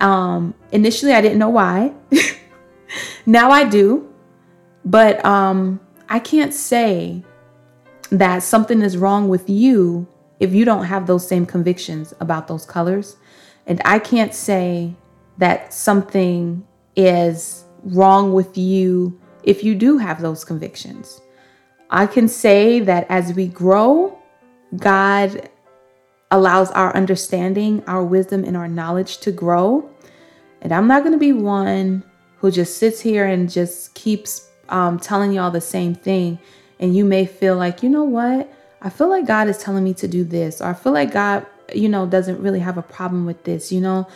um 0.01 0.55
initially 0.73 1.13
i 1.13 1.21
didn't 1.21 1.39
know 1.39 1.49
why 1.49 1.93
now 3.27 3.51
i 3.51 3.65
do 3.65 4.09
but 4.85 5.25
um 5.25 5.81
i 6.09 6.19
can't 6.19 6.53
say 6.53 7.23
that 8.11 8.43
something 8.43 8.83
is 8.83 8.97
wrong 8.97 9.29
with 9.29 9.49
you 9.49 10.07
if 10.41 10.53
you 10.53 10.65
don't 10.65 10.85
have 10.85 11.07
those 11.07 11.27
same 11.27 11.47
convictions 11.47 12.15
about 12.21 12.49
those 12.49 12.65
colors. 12.65 13.17
And 13.67 13.81
I 13.85 13.99
can't 13.99 14.35
say 14.35 14.95
that 15.39 15.73
something 15.73 16.67
is 16.95 17.65
wrong 17.83 18.33
with 18.33 18.57
you 18.57 19.19
if 19.43 19.65
you 19.65 19.75
do 19.75 19.99
have 19.99 20.21
those 20.21 20.45
convictions. 20.45 21.21
I 21.91 22.07
can 22.07 22.29
say 22.29 22.81
that 22.81 23.07
as 23.09 23.33
we 23.35 23.47
grow, 23.47 24.19
God 24.77 25.49
allows 26.31 26.71
our 26.73 26.95
understanding, 26.95 27.83
our 27.87 28.05
wisdom, 28.05 28.45
and 28.45 28.57
our 28.57 28.69
knowledge 28.69 29.19
to 29.19 29.33
grow. 29.33 29.89
And 30.61 30.73
I'm 30.73 30.89
not 30.89 31.03
going 31.03 31.13
to 31.13 31.19
be 31.19 31.33
one 31.33 32.03
who 32.39 32.51
just 32.51 32.79
sits 32.79 33.01
here 33.01 33.27
and 33.27 33.51
just 33.51 33.95
keeps 33.95 34.51
um, 34.69 34.99
telling 34.99 35.33
y'all 35.33 35.51
the 35.51 35.61
same 35.61 35.95
thing. 35.95 36.39
And 36.81 36.97
you 36.97 37.05
may 37.05 37.27
feel 37.27 37.57
like, 37.57 37.83
you 37.83 37.89
know 37.89 38.05
what? 38.05 38.53
I 38.83 38.91
feel 38.91 39.09
like 39.09 39.27
God 39.27 39.49
is 39.49 39.59
telling 39.59 39.85
me 39.85 39.95
to 39.95 40.09
do 40.09 40.25
this, 40.25 40.61
or 40.61 40.67
I 40.67 40.75
feel 40.75 40.93
like 40.93 41.13
God, 41.13 41.47
you 41.75 41.89
know, 41.89 42.07
doesn't 42.07 42.41
really 42.41 42.61
have 42.61 42.77
a 42.77 42.83
problem 42.83 43.25
with 43.25 43.45
this, 43.45 43.73
you 43.73 43.81
know. 43.81 44.07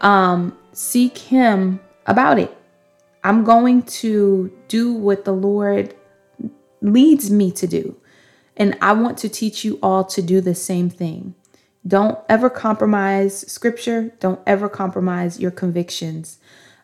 Um, 0.00 0.56
seek 0.72 1.18
Him 1.18 1.80
about 2.06 2.38
it. 2.38 2.56
I'm 3.24 3.42
going 3.42 3.82
to 3.82 4.52
do 4.68 4.92
what 4.92 5.24
the 5.24 5.32
Lord 5.32 5.94
leads 6.80 7.30
me 7.30 7.50
to 7.52 7.66
do. 7.66 7.96
And 8.56 8.76
I 8.80 8.92
want 8.92 9.18
to 9.18 9.28
teach 9.28 9.64
you 9.64 9.78
all 9.82 10.04
to 10.04 10.22
do 10.22 10.40
the 10.40 10.54
same 10.54 10.90
thing. 10.90 11.34
Don't 11.86 12.18
ever 12.28 12.48
compromise 12.48 13.50
scripture. 13.50 14.12
Don't 14.20 14.40
ever 14.46 14.68
compromise 14.68 15.38
your 15.38 15.50
convictions. 15.50 16.38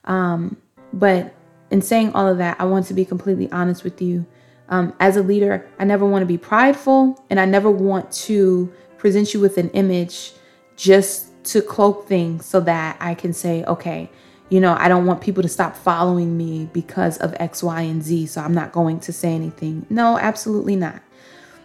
Um, 0.05 0.57
but 0.93 1.35
in 1.71 1.81
saying 1.83 2.13
all 2.13 2.27
of 2.27 2.39
that, 2.39 2.61
I 2.61 2.65
want 2.65 2.87
to 2.87 2.95
be 2.95 3.05
completely 3.05 3.51
honest 3.51 3.85
with 3.85 4.03
you. 4.03 4.27
Um, 4.69 4.93
as 5.01 5.17
a 5.17 5.23
leader, 5.23 5.69
I 5.79 5.85
never 5.85 6.07
want 6.07 6.23
to 6.23 6.27
be 6.27 6.39
prideful 6.39 7.25
and 7.31 7.41
I 7.41 7.45
never 7.45 7.71
want 7.71 8.13
to 8.13 8.73
present 8.99 9.35
you 9.35 9.41
with 9.41 9.59
an 9.59 9.71
image 9.71 10.33
just 10.77 11.31
to 11.45 11.63
cloak 11.63 12.07
things 12.07 12.45
so 12.45 12.61
that 12.61 12.97
I 13.01 13.15
can 13.15 13.33
say, 13.33 13.65
okay, 13.65 14.11
you 14.51 14.61
know, 14.61 14.77
I 14.79 14.89
don't 14.89 15.07
want 15.07 15.21
people 15.21 15.43
to 15.43 15.49
stop 15.49 15.77
following 15.77 16.37
me 16.37 16.69
because 16.73 17.17
of 17.19 17.35
X, 17.39 17.63
Y, 17.63 17.81
and 17.83 18.03
Z. 18.03 18.27
So 18.27 18.41
I'm 18.41 18.55
not 18.55 18.73
going 18.73 19.01
to 19.01 19.13
say 19.13 19.33
anything. 19.33 19.87
No, 19.89 20.19
absolutely 20.19 20.77
not. 20.77 21.01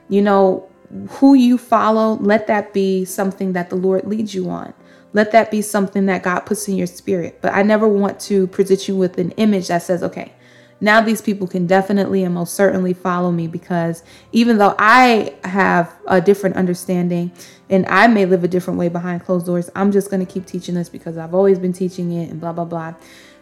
You 0.07 0.21
know, 0.21 0.69
who 1.09 1.33
you 1.33 1.57
follow, 1.57 2.15
let 2.15 2.47
that 2.47 2.73
be 2.73 3.05
something 3.05 3.53
that 3.53 3.69
the 3.69 3.75
Lord 3.75 4.05
leads 4.05 4.33
you 4.33 4.49
on. 4.49 4.73
Let 5.13 5.31
that 5.31 5.49
be 5.49 5.61
something 5.61 6.07
that 6.07 6.23
God 6.23 6.41
puts 6.41 6.67
in 6.67 6.75
your 6.75 6.87
spirit. 6.87 7.39
But 7.41 7.53
I 7.53 7.63
never 7.63 7.87
want 7.87 8.19
to 8.21 8.47
present 8.47 8.87
you 8.87 8.95
with 8.95 9.17
an 9.17 9.31
image 9.31 9.69
that 9.69 9.81
says, 9.81 10.03
okay, 10.03 10.33
now 10.81 10.99
these 10.99 11.21
people 11.21 11.47
can 11.47 11.67
definitely 11.67 12.23
and 12.23 12.35
most 12.35 12.53
certainly 12.53 12.93
follow 12.93 13.31
me 13.31 13.47
because 13.47 14.03
even 14.33 14.57
though 14.57 14.75
I 14.77 15.33
have 15.45 15.95
a 16.05 16.19
different 16.19 16.57
understanding 16.57 17.31
and 17.69 17.85
I 17.87 18.07
may 18.07 18.25
live 18.25 18.43
a 18.43 18.47
different 18.47 18.77
way 18.77 18.89
behind 18.89 19.23
closed 19.23 19.45
doors, 19.45 19.69
I'm 19.73 19.91
just 19.91 20.09
going 20.09 20.25
to 20.25 20.31
keep 20.31 20.45
teaching 20.45 20.75
this 20.75 20.89
because 20.89 21.17
I've 21.17 21.33
always 21.33 21.59
been 21.59 21.73
teaching 21.73 22.11
it 22.11 22.29
and 22.29 22.41
blah, 22.41 22.51
blah, 22.51 22.65
blah. 22.65 22.93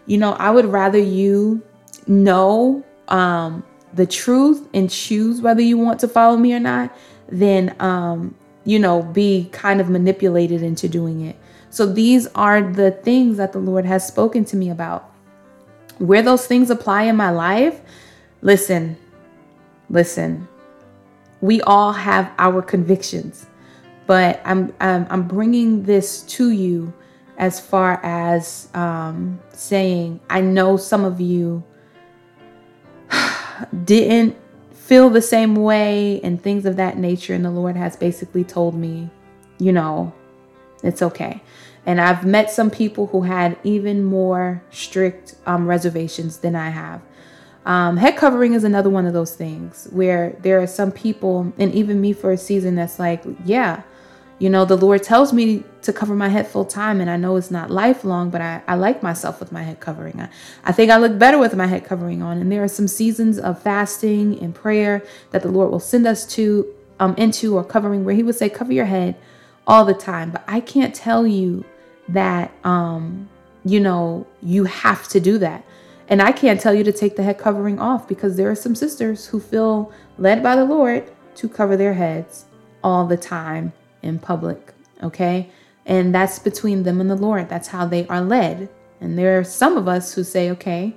You 0.05 0.19
know, 0.19 0.33
I 0.33 0.51
would 0.51 0.65
rather 0.65 1.00
you 1.00 1.63
know 2.05 2.85
um, 3.07 3.63
the 3.93 4.05
truth 4.05 4.67
and 4.73 4.89
choose 4.89 5.41
whether 5.41 5.62
you 5.62 5.77
want 5.77 6.00
to 6.01 6.07
follow 6.07 6.38
me 6.38 6.53
or 6.53 6.59
not 6.59 6.95
than, 7.33 7.75
um, 7.81 8.35
you 8.63 8.77
know, 8.79 9.01
be 9.01 9.49
kind 9.51 9.81
of 9.81 9.89
manipulated 9.89 10.61
into 10.61 10.87
doing 10.87 11.21
it. 11.25 11.35
So 11.71 11.87
these 11.87 12.27
are 12.35 12.61
the 12.61 12.91
things 12.91 13.37
that 13.37 13.51
the 13.51 13.59
Lord 13.59 13.85
has 13.85 14.07
spoken 14.07 14.45
to 14.45 14.55
me 14.55 14.69
about. 14.69 15.11
Where 15.97 16.21
those 16.21 16.45
things 16.45 16.69
apply 16.69 17.03
in 17.03 17.15
my 17.15 17.31
life, 17.31 17.81
listen, 18.41 18.95
listen. 19.89 20.47
We 21.41 21.61
all 21.61 21.91
have 21.91 22.31
our 22.37 22.61
convictions, 22.61 23.47
but 24.05 24.39
I'm 24.45 24.73
I'm, 24.79 25.07
I'm 25.09 25.27
bringing 25.27 25.83
this 25.83 26.21
to 26.37 26.51
you 26.51 26.93
as 27.37 27.59
far 27.59 27.99
as 28.03 28.69
um, 28.73 29.39
saying 29.51 30.19
I 30.29 30.41
know 30.41 30.77
some 30.77 31.03
of 31.03 31.19
you 31.19 31.63
didn't 33.83 34.37
feel 34.83 35.09
the 35.09 35.21
same 35.21 35.55
way 35.55 36.19
and 36.23 36.41
things 36.41 36.65
of 36.65 36.75
that 36.75 36.97
nature. 36.97 37.33
And 37.33 37.45
the 37.45 37.49
Lord 37.49 37.77
has 37.77 37.95
basically 37.95 38.43
told 38.43 38.75
me, 38.75 39.09
you 39.57 39.71
know, 39.71 40.13
it's 40.83 41.01
okay. 41.01 41.41
And 41.85 42.01
I've 42.01 42.25
met 42.25 42.51
some 42.51 42.69
people 42.69 43.07
who 43.07 43.21
had 43.21 43.57
even 43.63 44.03
more 44.03 44.61
strict 44.71 45.35
um, 45.45 45.67
reservations 45.67 46.39
than 46.39 46.55
I 46.55 46.69
have. 46.69 47.01
Um, 47.65 47.95
head 47.95 48.17
covering 48.17 48.53
is 48.53 48.65
another 48.65 48.89
one 48.89 49.05
of 49.05 49.13
those 49.13 49.35
things 49.35 49.87
where 49.91 50.35
there 50.41 50.61
are 50.61 50.67
some 50.67 50.91
people, 50.91 51.53
and 51.57 51.73
even 51.73 52.01
me 52.01 52.11
for 52.11 52.33
a 52.33 52.37
season, 52.37 52.75
that's 52.75 52.99
like, 52.99 53.23
yeah, 53.45 53.83
you 54.43 54.50
know, 54.50 54.65
the 54.65 54.75
Lord 54.75 55.01
tells 55.01 55.31
me 55.31 55.63
to 55.83 55.93
cover 55.93 56.13
my 56.13 56.27
head 56.27 56.45
full 56.45 56.65
time, 56.65 57.00
and 57.00 57.09
I 57.09 57.15
know 57.15 57.38
it's 57.38 57.50
not 57.50 57.71
lifelong, 57.71 58.29
but 58.29 58.41
I, 58.41 58.62
I 58.67 58.75
like 58.75 59.01
myself 59.01 59.39
with 59.39 59.53
my 59.53 59.63
head 59.63 59.79
covering. 59.79 60.19
I, 60.19 60.27
I 60.65 60.73
think 60.73 60.91
I 60.91 60.97
look 60.97 61.17
better 61.17 61.38
with 61.38 61.55
my 61.55 61.65
head 61.65 61.85
covering 61.85 62.21
on. 62.21 62.39
And 62.39 62.51
there 62.51 62.62
are 62.62 62.67
some 62.67 62.89
seasons 62.89 63.39
of 63.39 63.62
fasting 63.62 64.38
and 64.41 64.53
prayer 64.53 65.01
that 65.31 65.43
the 65.43 65.47
Lord 65.47 65.71
will 65.71 65.79
send 65.79 66.05
us 66.05 66.25
to 66.35 66.67
um 67.00 67.15
into 67.15 67.55
or 67.55 67.63
covering 67.63 68.03
where 68.03 68.15
He 68.15 68.21
would 68.21 68.35
say, 68.35 68.50
cover 68.50 68.73
your 68.73 68.83
head 68.83 69.15
all 69.65 69.85
the 69.85 69.93
time. 69.93 70.29
But 70.29 70.43
I 70.45 70.59
can't 70.59 70.93
tell 70.93 71.25
you 71.25 71.63
that 72.09 72.51
um, 72.65 73.29
you 73.63 73.79
know, 73.79 74.27
you 74.41 74.65
have 74.65 75.07
to 75.07 75.21
do 75.21 75.38
that. 75.38 75.63
And 76.09 76.21
I 76.21 76.33
can't 76.33 76.59
tell 76.59 76.73
you 76.73 76.83
to 76.83 76.91
take 76.91 77.15
the 77.15 77.23
head 77.23 77.38
covering 77.38 77.79
off 77.79 78.09
because 78.09 78.35
there 78.35 78.51
are 78.51 78.55
some 78.55 78.75
sisters 78.75 79.27
who 79.27 79.39
feel 79.39 79.93
led 80.17 80.43
by 80.43 80.57
the 80.57 80.65
Lord 80.65 81.09
to 81.35 81.47
cover 81.47 81.77
their 81.77 81.93
heads 81.93 82.43
all 82.83 83.07
the 83.07 83.15
time 83.15 83.71
in 84.03 84.19
public, 84.19 84.74
okay? 85.01 85.50
And 85.86 86.13
that's 86.13 86.39
between 86.39 86.83
them 86.83 87.01
and 87.01 87.10
the 87.10 87.15
Lord. 87.15 87.50
That's 87.50 87.69
how 87.69 87.86
they 87.86 88.07
are 88.07 88.22
led. 88.22 88.69
And 89.01 89.17
there 89.17 89.39
are 89.39 89.43
some 89.43 89.77
of 89.77 89.88
us 89.88 90.13
who 90.13 90.24
say, 90.24 90.51
okay, 90.51 90.95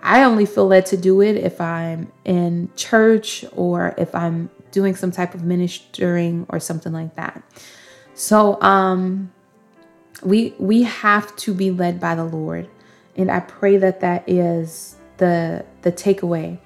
I 0.00 0.24
only 0.24 0.46
feel 0.46 0.66
led 0.66 0.86
to 0.86 0.96
do 0.96 1.20
it 1.20 1.36
if 1.36 1.60
I'm 1.60 2.10
in 2.24 2.70
church 2.76 3.44
or 3.52 3.94
if 3.96 4.14
I'm 4.14 4.50
doing 4.72 4.96
some 4.96 5.12
type 5.12 5.34
of 5.34 5.44
ministering 5.44 6.46
or 6.48 6.58
something 6.58 6.92
like 6.92 7.14
that. 7.14 7.42
So, 8.14 8.60
um, 8.62 9.32
we 10.22 10.54
we 10.58 10.82
have 10.84 11.34
to 11.36 11.54
be 11.54 11.70
led 11.70 12.00
by 12.00 12.14
the 12.14 12.24
Lord, 12.24 12.68
and 13.16 13.30
I 13.30 13.40
pray 13.40 13.76
that 13.78 14.00
that 14.00 14.28
is 14.28 14.96
the 15.16 15.64
the 15.82 15.92
takeaway. 15.92 16.58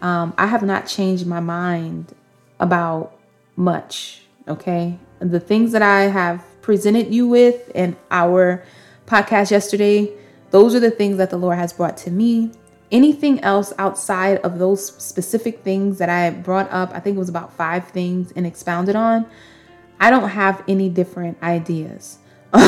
Um, 0.00 0.34
I 0.38 0.46
have 0.46 0.62
not 0.62 0.86
changed 0.86 1.26
my 1.26 1.40
mind 1.40 2.14
about 2.58 3.18
much. 3.56 4.22
Okay, 4.48 4.98
the 5.30 5.40
things 5.40 5.72
that 5.72 5.82
I 5.82 6.02
have 6.02 6.44
presented 6.62 7.12
you 7.12 7.28
with 7.28 7.70
in 7.70 7.96
our 8.10 8.64
podcast 9.06 9.50
yesterday, 9.50 10.12
those 10.50 10.74
are 10.74 10.80
the 10.80 10.90
things 10.90 11.16
that 11.18 11.30
the 11.30 11.36
Lord 11.36 11.58
has 11.58 11.72
brought 11.72 11.96
to 11.98 12.10
me. 12.10 12.52
Anything 12.90 13.40
else 13.40 13.72
outside 13.78 14.38
of 14.38 14.58
those 14.58 14.84
specific 15.02 15.62
things 15.62 15.98
that 15.98 16.08
I 16.08 16.30
brought 16.30 16.70
up, 16.70 16.90
I 16.92 17.00
think 17.00 17.16
it 17.16 17.18
was 17.18 17.28
about 17.28 17.52
five 17.52 17.88
things 17.88 18.32
and 18.32 18.46
expounded 18.46 18.96
on, 18.96 19.26
I 19.98 20.10
don't 20.10 20.28
have 20.28 20.62
any 20.68 20.88
different 20.88 21.42
ideas. 21.42 22.18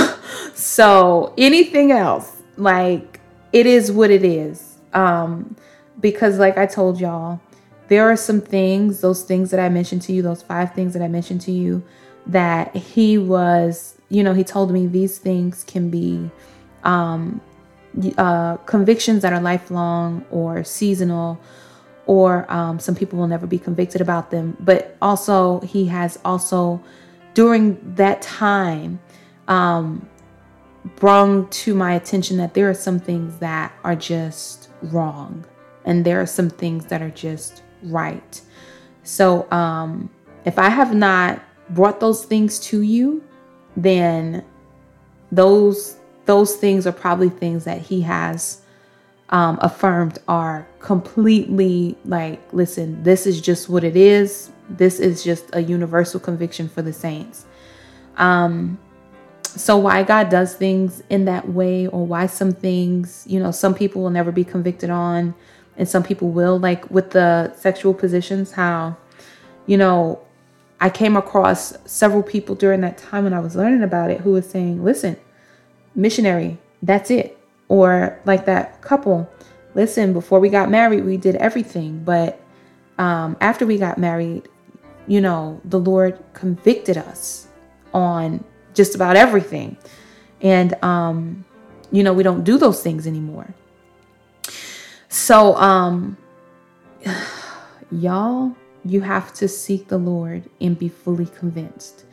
so, 0.54 1.34
anything 1.36 1.92
else, 1.92 2.42
like 2.56 3.20
it 3.52 3.66
is 3.66 3.92
what 3.92 4.10
it 4.10 4.24
is. 4.24 4.78
Um, 4.94 5.56
because, 6.00 6.38
like 6.38 6.56
I 6.56 6.66
told 6.66 7.00
y'all, 7.00 7.40
there 7.88 8.08
are 8.10 8.16
some 8.16 8.40
things, 8.40 9.00
those 9.00 9.24
things 9.24 9.50
that 9.50 9.60
I 9.60 9.68
mentioned 9.68 10.02
to 10.02 10.12
you, 10.12 10.22
those 10.22 10.42
five 10.42 10.74
things 10.74 10.94
that 10.94 11.02
I 11.02 11.08
mentioned 11.08 11.42
to 11.42 11.52
you, 11.52 11.82
that 12.26 12.74
he 12.74 13.18
was, 13.18 13.96
you 14.08 14.22
know, 14.22 14.32
he 14.32 14.44
told 14.44 14.70
me 14.70 14.86
these 14.86 15.18
things 15.18 15.64
can 15.64 15.90
be 15.90 16.30
um, 16.84 17.40
uh, 18.18 18.56
convictions 18.58 19.22
that 19.22 19.32
are 19.32 19.40
lifelong 19.40 20.24
or 20.30 20.64
seasonal, 20.64 21.38
or 22.06 22.50
um, 22.52 22.78
some 22.78 22.94
people 22.94 23.18
will 23.18 23.26
never 23.26 23.46
be 23.46 23.58
convicted 23.58 24.00
about 24.00 24.30
them. 24.30 24.56
But 24.60 24.96
also, 25.00 25.60
he 25.60 25.86
has 25.86 26.18
also, 26.24 26.82
during 27.34 27.94
that 27.94 28.22
time, 28.22 29.00
um, 29.48 30.08
brought 30.96 31.50
to 31.50 31.74
my 31.74 31.94
attention 31.94 32.36
that 32.38 32.54
there 32.54 32.68
are 32.68 32.74
some 32.74 32.98
things 32.98 33.38
that 33.38 33.72
are 33.84 33.96
just 33.96 34.68
wrong, 34.82 35.44
and 35.84 36.04
there 36.04 36.20
are 36.20 36.26
some 36.26 36.50
things 36.50 36.86
that 36.86 37.00
are 37.00 37.10
just 37.10 37.62
right. 37.82 38.40
So, 39.02 39.50
um, 39.50 40.10
if 40.44 40.58
I 40.58 40.68
have 40.68 40.94
not 40.94 41.42
brought 41.70 42.00
those 42.00 42.24
things 42.24 42.58
to 42.60 42.82
you, 42.82 43.22
then 43.76 44.44
those 45.32 45.96
those 46.26 46.56
things 46.56 46.86
are 46.86 46.92
probably 46.92 47.28
things 47.28 47.64
that 47.64 47.80
he 47.82 48.00
has 48.00 48.62
um, 49.28 49.58
affirmed 49.60 50.18
are 50.26 50.66
completely 50.78 51.96
like, 52.04 52.40
listen, 52.52 53.02
this 53.02 53.26
is 53.26 53.40
just 53.40 53.68
what 53.68 53.84
it 53.84 53.96
is. 53.96 54.50
This 54.70 55.00
is 55.00 55.22
just 55.22 55.44
a 55.52 55.62
universal 55.62 56.18
conviction 56.18 56.68
for 56.68 56.80
the 56.80 56.92
saints. 56.92 57.44
Um, 58.16 58.78
so 59.42 59.76
why 59.76 60.02
God 60.02 60.30
does 60.30 60.54
things 60.54 61.02
in 61.10 61.26
that 61.26 61.48
way, 61.48 61.86
or 61.86 62.06
why 62.06 62.26
some 62.26 62.52
things, 62.52 63.24
you 63.26 63.38
know, 63.38 63.50
some 63.50 63.74
people 63.74 64.02
will 64.02 64.10
never 64.10 64.32
be 64.32 64.44
convicted 64.44 64.90
on, 64.90 65.34
and 65.76 65.88
some 65.88 66.02
people 66.02 66.30
will, 66.30 66.58
like 66.58 66.90
with 66.90 67.10
the 67.10 67.52
sexual 67.54 67.92
positions, 67.92 68.52
how, 68.52 68.96
you 69.66 69.76
know, 69.76 70.20
I 70.84 70.90
came 70.90 71.16
across 71.16 71.72
several 71.86 72.22
people 72.22 72.54
during 72.54 72.82
that 72.82 72.98
time 72.98 73.24
when 73.24 73.32
I 73.32 73.40
was 73.40 73.56
learning 73.56 73.82
about 73.82 74.10
it 74.10 74.20
who 74.20 74.32
was 74.32 74.46
saying, 74.46 74.84
listen, 74.84 75.16
missionary, 75.94 76.58
that's 76.82 77.10
it. 77.10 77.38
Or 77.68 78.20
like 78.26 78.44
that 78.44 78.82
couple, 78.82 79.26
listen, 79.74 80.12
before 80.12 80.40
we 80.40 80.50
got 80.50 80.68
married, 80.68 81.06
we 81.06 81.16
did 81.16 81.36
everything. 81.36 82.04
But 82.04 82.38
um, 82.98 83.34
after 83.40 83.64
we 83.64 83.78
got 83.78 83.96
married, 83.96 84.46
you 85.06 85.22
know, 85.22 85.58
the 85.64 85.80
Lord 85.80 86.22
convicted 86.34 86.98
us 86.98 87.48
on 87.94 88.44
just 88.74 88.94
about 88.94 89.16
everything. 89.16 89.78
And, 90.42 90.74
um, 90.84 91.46
you 91.92 92.02
know, 92.02 92.12
we 92.12 92.22
don't 92.22 92.44
do 92.44 92.58
those 92.58 92.82
things 92.82 93.06
anymore. 93.06 93.54
So, 95.08 95.56
um, 95.56 96.18
y'all, 97.90 98.54
you 98.84 99.00
have 99.02 99.32
to 99.34 99.48
seek 99.48 99.88
the 99.88 99.98
Lord 99.98 100.48
and 100.60 100.78
be 100.78 100.88
fully 100.88 101.26
convinced 101.26 102.04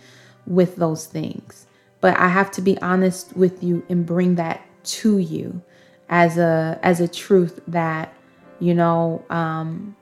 with 0.45 0.77
those 0.77 1.05
things. 1.05 1.67
But 1.99 2.17
I 2.17 2.29
have 2.29 2.51
to 2.51 2.61
be 2.61 2.81
honest 2.81 3.35
with 3.35 3.63
you 3.63 3.85
and 3.89 4.05
bring 4.05 4.35
that 4.35 4.61
to 4.83 5.17
you 5.19 5.61
as 6.09 6.37
a 6.37 6.79
as 6.81 6.99
a 6.99 7.07
truth 7.07 7.61
that 7.67 8.13
you 8.59 8.73
know 8.73 9.23
um 9.29 9.95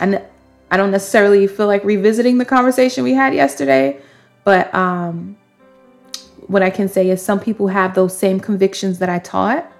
and 0.00 0.22
I 0.70 0.76
don't 0.76 0.90
necessarily 0.90 1.46
feel 1.46 1.66
like 1.66 1.84
revisiting 1.84 2.38
the 2.38 2.44
conversation 2.44 3.04
we 3.04 3.14
had 3.14 3.34
yesterday, 3.34 4.00
but 4.44 4.72
um 4.74 5.36
what 6.46 6.62
I 6.62 6.70
can 6.70 6.88
say 6.88 7.10
is 7.10 7.20
some 7.20 7.40
people 7.40 7.68
have 7.68 7.94
those 7.94 8.16
same 8.16 8.38
convictions 8.38 9.00
that 9.00 9.08
I 9.08 9.18
taught 9.18 9.70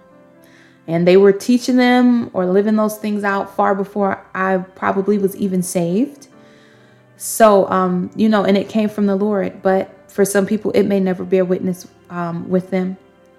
and 0.86 1.06
they 1.06 1.16
were 1.16 1.32
teaching 1.32 1.76
them 1.76 2.30
or 2.32 2.46
living 2.46 2.76
those 2.76 2.96
things 2.96 3.24
out 3.24 3.54
far 3.56 3.74
before 3.74 4.24
I 4.34 4.58
probably 4.58 5.18
was 5.18 5.34
even 5.36 5.62
saved. 5.62 6.28
So, 7.16 7.68
um, 7.70 8.10
you 8.14 8.28
know, 8.28 8.44
and 8.44 8.56
it 8.56 8.68
came 8.68 8.88
from 8.88 9.06
the 9.06 9.16
Lord, 9.16 9.62
but 9.62 10.10
for 10.10 10.24
some 10.24 10.46
people, 10.46 10.70
it 10.72 10.84
may 10.84 11.00
never 11.00 11.24
bear 11.24 11.44
witness 11.44 11.88
um, 12.10 12.48
with 12.48 12.70
them. 12.70 12.96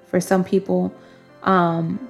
For 0.07 0.19
some 0.19 0.43
people, 0.43 0.93
um, 1.43 2.07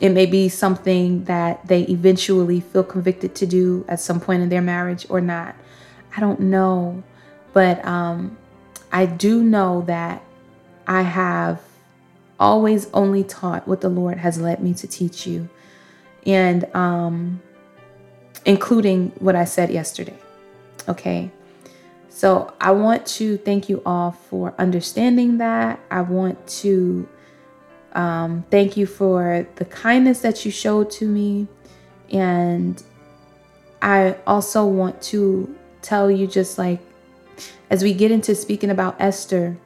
it 0.00 0.10
may 0.10 0.26
be 0.26 0.48
something 0.48 1.24
that 1.24 1.66
they 1.66 1.82
eventually 1.82 2.60
feel 2.60 2.84
convicted 2.84 3.34
to 3.36 3.46
do 3.46 3.84
at 3.88 4.00
some 4.00 4.20
point 4.20 4.42
in 4.42 4.48
their 4.48 4.62
marriage 4.62 5.06
or 5.08 5.20
not. 5.20 5.56
I 6.16 6.20
don't 6.20 6.40
know. 6.40 7.02
But 7.52 7.84
um, 7.86 8.36
I 8.92 9.06
do 9.06 9.42
know 9.42 9.82
that 9.86 10.22
I 10.86 11.02
have 11.02 11.60
always 12.38 12.88
only 12.92 13.24
taught 13.24 13.66
what 13.66 13.80
the 13.80 13.88
Lord 13.88 14.18
has 14.18 14.38
led 14.38 14.62
me 14.62 14.74
to 14.74 14.86
teach 14.86 15.26
you, 15.26 15.48
and 16.24 16.64
um, 16.74 17.42
including 18.44 19.12
what 19.18 19.34
I 19.34 19.44
said 19.44 19.70
yesterday. 19.70 20.18
Okay. 20.88 21.30
So 22.08 22.54
I 22.60 22.70
want 22.70 23.04
to 23.06 23.36
thank 23.38 23.68
you 23.68 23.82
all 23.84 24.12
for 24.12 24.54
understanding 24.58 25.36
that. 25.38 25.78
I 25.90 26.00
want 26.00 26.46
to 26.62 27.06
um, 27.92 28.44
thank 28.50 28.76
you 28.76 28.86
for 28.86 29.46
the 29.56 29.66
kindness 29.66 30.20
that 30.20 30.44
you 30.44 30.50
showed 30.50 30.90
to 30.92 31.06
me. 31.06 31.46
And 32.10 32.82
I 33.82 34.16
also 34.26 34.64
want 34.64 35.02
to 35.02 35.54
tell 35.82 36.10
you, 36.10 36.26
just 36.26 36.56
like 36.56 36.80
as 37.68 37.82
we 37.82 37.92
get 37.92 38.10
into 38.10 38.34
speaking 38.34 38.70
about 38.70 38.98
Esther, 38.98 39.58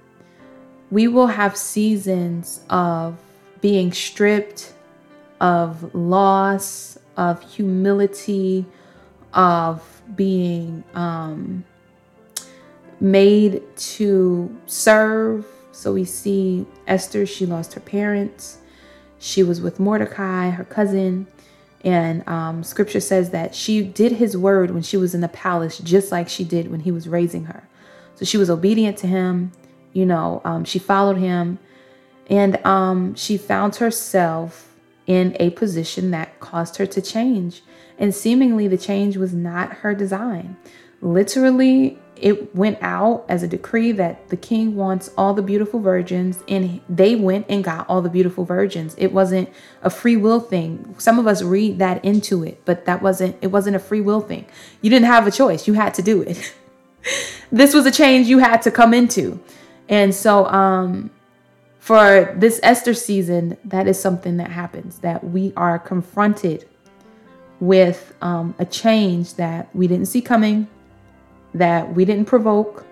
we 0.91 1.07
will 1.09 1.29
have 1.29 1.57
seasons 1.57 2.61
of 2.69 3.19
being 3.61 3.93
stripped, 3.93 4.73
of 5.41 5.95
loss, 5.95 6.99
of 7.17 7.43
humility, 7.43 8.67
of 9.33 10.03
being 10.17 10.83
um, 10.95 11.65
made 13.01 13.63
to 13.77 14.57
serve. 14.67 15.47
So 15.73 15.93
we 15.93 16.05
see 16.05 16.67
Esther, 16.87 17.25
she 17.25 17.47
lost 17.47 17.75
her 17.75 17.81
parents. 17.81 18.59
She 19.19 19.43
was 19.43 19.61
with 19.61 19.79
Mordecai, 19.79 20.51
her 20.51 20.65
cousin. 20.65 21.27
And 21.83 22.27
um, 22.29 22.63
scripture 22.63 23.01
says 23.01 23.31
that 23.31 23.55
she 23.55 23.83
did 23.83 24.13
his 24.13 24.37
word 24.37 24.71
when 24.71 24.83
she 24.83 24.97
was 24.97 25.15
in 25.15 25.21
the 25.21 25.29
palace, 25.29 25.79
just 25.79 26.13
like 26.13 26.29
she 26.29 26.45
did 26.45 26.71
when 26.71 26.81
he 26.81 26.91
was 26.91 27.09
raising 27.09 27.45
her. 27.45 27.69
So 28.17 28.25
she 28.25 28.37
was 28.37 28.51
obedient 28.51 28.99
to 28.99 29.07
him. 29.07 29.53
You 29.93 30.07
know, 30.07 30.41
um, 30.45 30.65
she 30.65 30.79
followed 30.79 31.17
him. 31.17 31.59
And 32.29 32.65
um, 32.65 33.15
she 33.17 33.37
found 33.37 33.77
herself 33.77 34.73
in 35.07 35.37
a 35.41 35.51
position 35.51 36.13
that 36.13 36.39
caused 36.39 36.77
her 36.77 36.87
to 36.87 37.03
change. 37.03 37.63
And 37.99 38.15
seemingly, 38.15 38.69
the 38.69 38.79
change 38.79 39.17
was 39.17 39.35
not 39.35 39.73
her 39.79 39.95
design. 39.95 40.57
Literally, 41.03 41.99
it 42.17 42.55
went 42.55 42.79
out 42.83 43.25
as 43.29 43.43
a 43.43 43.49
decree 43.49 43.93
that 43.93 44.29
the 44.29 44.37
king 44.37 44.77
wants 44.77 45.11
all 45.19 45.35
the 45.35 45.43
beautiful 45.43 45.81
virgins, 45.81 46.45
and 46.47 46.81
they 46.89 47.17
went 47.17 47.47
and 47.49 47.65
got 47.65 47.89
all 47.89 48.03
the 48.03 48.09
beautiful 48.09 48.45
virgins. 48.45 48.95
It 48.97 49.13
wasn't 49.13 49.49
a 49.83 49.91
free 49.91 50.17
will 50.17 50.41
thing. 50.41 50.95
Some 50.99 51.19
of 51.19 51.27
us 51.27 51.43
read 51.43 51.79
that 51.79 52.05
into 52.05 52.45
it, 52.45 52.63
but 52.65 52.85
that 52.85 53.03
wasn't 53.03 53.37
it 53.41 53.49
wasn't 53.49 53.77
a 53.77 53.81
free 53.81 54.01
will 54.01 54.21
thing. 54.21 54.47
You 54.83 54.91
didn't 54.91 55.07
have 55.07 55.27
a 55.27 55.31
choice. 55.31 55.67
You 55.67 55.75
had 55.75 55.95
to 55.95 56.03
do 56.03 56.23
it. 56.23 56.55
this 57.53 57.75
was 57.75 57.87
a 57.87 57.91
change 57.91 58.29
you 58.29 58.39
had 58.39 58.63
to 58.63 58.71
come 58.71 58.95
into. 58.95 59.41
And 59.91 60.15
so 60.15 60.47
um 60.47 61.11
for 61.81 62.35
this 62.37 62.61
Esther 62.63 62.95
season, 62.95 63.57
that 63.65 63.89
is 63.89 63.99
something 63.99 64.37
that 64.37 64.51
happens 64.51 64.99
that 64.99 65.25
we 65.25 65.53
are 65.57 65.79
confronted 65.79 66.69
with 67.59 68.15
um, 68.23 68.55
a 68.59 68.65
change 68.65 69.35
that 69.35 69.75
we 69.75 69.89
didn't 69.89 70.07
see 70.07 70.21
coming, 70.21 70.69
that 71.55 71.93
we 71.95 72.05
didn't 72.05 72.27
provoke, 72.27 72.85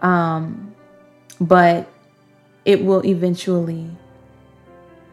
um, 0.00 0.74
but 1.40 1.88
it 2.64 2.84
will 2.84 3.04
eventually 3.06 3.88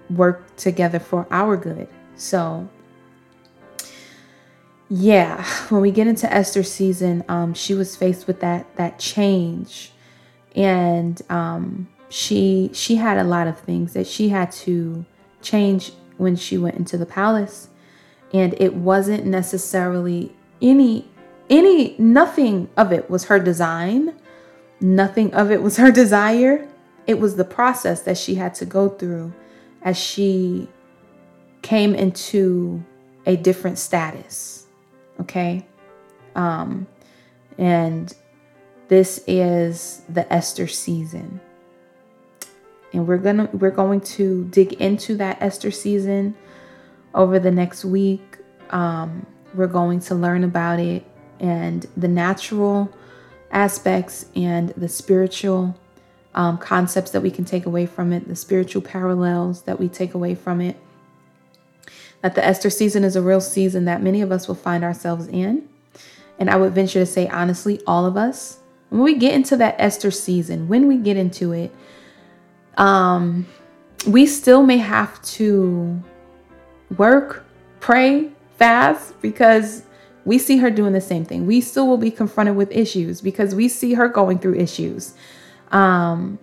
work 0.10 0.56
together 0.56 1.00
for 1.00 1.26
our 1.32 1.56
good. 1.56 1.88
So, 2.16 2.68
yeah, 4.90 5.44
when 5.70 5.82
we 5.82 5.92
get 5.92 6.08
into 6.08 6.32
Esther's 6.32 6.72
season, 6.72 7.24
um, 7.30 7.54
she 7.54 7.76
was 7.76 7.96
faced 7.96 8.28
with 8.28 8.40
that 8.42 8.76
that 8.76 9.00
change, 9.00 9.93
and 10.56 11.22
um, 11.30 11.88
she 12.10 12.70
she 12.74 12.96
had 12.96 13.18
a 13.18 13.24
lot 13.24 13.48
of 13.48 13.60
things 13.60 13.94
that 13.94 14.08
she 14.08 14.30
had 14.30 14.52
to 14.52 15.06
change 15.42 15.94
when 16.18 16.36
she 16.36 16.58
went 16.58 16.76
into 16.76 16.98
the 16.98 17.06
palace. 17.06 17.70
And 18.34 18.56
it 18.60 18.74
wasn't 18.76 19.26
necessarily 19.26 20.36
any 20.62 21.08
any 21.50 21.96
nothing 21.98 22.70
of 22.78 22.92
it 22.92 23.10
was 23.10 23.26
her 23.26 23.40
design. 23.40 24.16
Nothing 24.80 25.34
of 25.34 25.52
it 25.52 25.62
was 25.62 25.78
her 25.78 25.92
desire. 26.04 26.68
It 27.06 27.20
was 27.20 27.36
the 27.36 27.46
process 27.46 28.02
that 28.02 28.18
she 28.18 28.36
had 28.36 28.56
to 28.56 28.66
go 28.66 28.90
through 28.90 29.34
as 29.82 29.98
she 29.98 30.70
came 31.62 31.94
into 31.94 32.84
a 33.26 33.36
different 33.36 33.78
status 33.78 34.64
okay? 35.20 35.66
Um 36.36 36.88
and 37.58 38.14
this 38.94 39.24
is 39.26 40.04
the 40.08 40.32
Esther 40.32 40.68
season 40.68 41.42
and 42.94 43.08
we're 43.08 43.18
gonna 43.18 43.50
we're 43.54 43.72
going 43.72 44.00
to 44.00 44.46
dig 44.52 44.74
into 44.74 45.16
that 45.16 45.42
Esther 45.42 45.72
season 45.72 46.36
over 47.16 47.40
the 47.40 47.50
next 47.50 47.84
week. 47.84 48.38
Um, 48.70 49.26
we're 49.56 49.66
going 49.66 50.00
to 50.02 50.14
learn 50.14 50.44
about 50.44 50.80
it 50.80 51.04
and 51.40 51.88
the 51.98 52.08
natural 52.08 52.94
aspects 53.50 54.28
and 54.36 54.70
the 54.78 54.88
spiritual 54.88 55.76
um, 56.36 56.60
concepts 56.60 57.10
that 57.12 57.22
we 57.22 57.32
can 57.32 57.46
take 57.46 57.66
away 57.66 57.88
from 57.88 58.14
it, 58.14 58.28
the 58.28 58.36
spiritual 58.36 58.84
parallels 58.84 59.64
that 59.64 59.80
we 59.80 59.90
take 59.90 60.14
away 60.14 60.36
from 60.36 60.62
it. 60.62 60.78
That 62.22 62.36
the 62.36 62.46
Esther 62.46 62.70
season 62.70 63.04
is 63.04 63.16
a 63.16 63.24
real 63.24 63.42
season 63.42 63.86
that 63.86 64.04
many 64.04 64.22
of 64.22 64.32
us 64.32 64.48
will 64.48 64.54
find 64.54 64.84
ourselves 64.84 65.28
in. 65.30 65.68
And 66.38 66.48
I 66.52 66.58
would 66.58 66.74
venture 66.74 67.00
to 67.00 67.08
say, 67.08 67.28
honestly, 67.28 67.82
all 67.88 68.06
of 68.06 68.18
us, 68.18 68.60
when 68.94 69.02
we 69.02 69.16
get 69.16 69.34
into 69.34 69.58
that 69.58 69.76
Esther 69.80 70.12
season, 70.12 70.68
when 70.68 70.88
we 70.88 70.98
get 70.98 71.18
into 71.18 71.52
it, 71.52 71.74
um, 72.78 73.48
we 74.06 74.28
still 74.28 74.62
may 74.62 74.78
have 74.78 75.20
to 75.24 76.00
work, 76.96 77.44
pray, 77.80 78.30
fast 78.60 79.20
because 79.20 79.82
we 80.26 80.38
see 80.38 80.58
her 80.58 80.70
doing 80.70 80.94
the 80.94 81.02
same 81.02 81.26
thing. 81.26 81.48
We 81.48 81.60
still 81.60 81.88
will 81.88 81.98
be 81.98 82.12
confronted 82.12 82.56
with 82.56 82.72
issues 82.72 83.20
because 83.20 83.56
we 83.56 83.68
see 83.68 83.96
her 83.96 84.08
going 84.08 84.38
through 84.38 84.58
issues. 84.58 85.16
Um, 85.72 86.38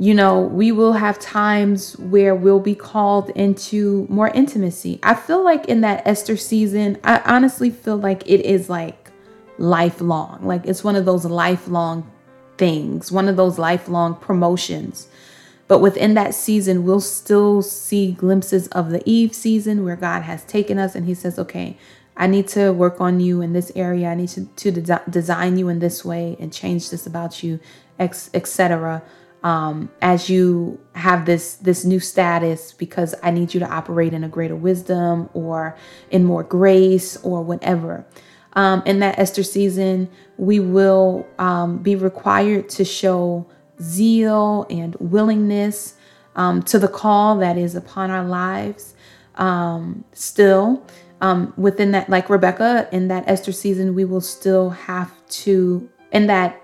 you 0.00 0.14
know, 0.14 0.40
we 0.40 0.72
will 0.72 0.94
have 0.94 1.18
times 1.18 1.98
where 1.98 2.34
we'll 2.34 2.60
be 2.60 2.74
called 2.74 3.28
into 3.36 4.06
more 4.08 4.28
intimacy. 4.28 5.00
I 5.02 5.16
feel 5.16 5.44
like 5.44 5.66
in 5.66 5.82
that 5.82 6.06
Esther 6.06 6.38
season, 6.38 6.96
I 7.04 7.20
honestly 7.26 7.68
feel 7.68 7.98
like 7.98 8.22
it 8.22 8.40
is 8.46 8.70
like 8.70 9.01
lifelong. 9.62 10.40
Like 10.42 10.66
it's 10.66 10.82
one 10.82 10.96
of 10.96 11.04
those 11.04 11.24
lifelong 11.24 12.10
things, 12.58 13.12
one 13.12 13.28
of 13.28 13.36
those 13.36 13.58
lifelong 13.58 14.16
promotions. 14.16 15.08
But 15.68 15.78
within 15.78 16.14
that 16.14 16.34
season, 16.34 16.84
we'll 16.84 17.00
still 17.00 17.62
see 17.62 18.12
glimpses 18.12 18.66
of 18.68 18.90
the 18.90 19.02
Eve 19.08 19.32
season 19.34 19.84
where 19.84 19.96
God 19.96 20.22
has 20.22 20.44
taken 20.44 20.78
us 20.78 20.94
and 20.94 21.06
He 21.06 21.14
says, 21.14 21.38
okay, 21.38 21.78
I 22.16 22.26
need 22.26 22.48
to 22.48 22.72
work 22.72 23.00
on 23.00 23.20
you 23.20 23.40
in 23.40 23.52
this 23.52 23.72
area. 23.74 24.08
I 24.08 24.14
need 24.16 24.28
to, 24.30 24.44
to 24.44 24.70
de- 24.72 25.02
design 25.08 25.56
you 25.56 25.68
in 25.68 25.78
this 25.78 26.04
way 26.04 26.36
and 26.38 26.52
change 26.52 26.90
this 26.90 27.06
about 27.06 27.42
you, 27.42 27.60
etc. 27.98 29.02
Um, 29.44 29.90
as 30.02 30.28
you 30.28 30.78
have 30.94 31.24
this 31.24 31.54
this 31.54 31.84
new 31.84 32.00
status, 32.00 32.72
because 32.72 33.14
I 33.22 33.30
need 33.30 33.54
you 33.54 33.60
to 33.60 33.68
operate 33.68 34.12
in 34.12 34.24
a 34.24 34.28
greater 34.28 34.56
wisdom 34.56 35.30
or 35.32 35.76
in 36.10 36.24
more 36.24 36.42
grace 36.42 37.16
or 37.22 37.42
whatever. 37.42 38.04
Um, 38.54 38.82
in 38.84 38.98
that 39.00 39.18
Esther 39.18 39.42
season, 39.42 40.08
we 40.36 40.60
will 40.60 41.26
um, 41.38 41.78
be 41.78 41.96
required 41.96 42.68
to 42.70 42.84
show 42.84 43.46
zeal 43.80 44.66
and 44.68 44.94
willingness 44.96 45.94
um, 46.36 46.62
to 46.62 46.78
the 46.78 46.88
call 46.88 47.38
that 47.38 47.56
is 47.56 47.74
upon 47.74 48.10
our 48.10 48.24
lives. 48.24 48.94
Um, 49.36 50.04
still, 50.12 50.86
um, 51.20 51.54
within 51.56 51.92
that, 51.92 52.10
like 52.10 52.28
Rebecca, 52.28 52.88
in 52.92 53.08
that 53.08 53.24
Esther 53.26 53.52
season, 53.52 53.94
we 53.94 54.04
will 54.04 54.20
still 54.20 54.70
have 54.70 55.12
to, 55.28 55.88
in 56.10 56.26
that 56.26 56.60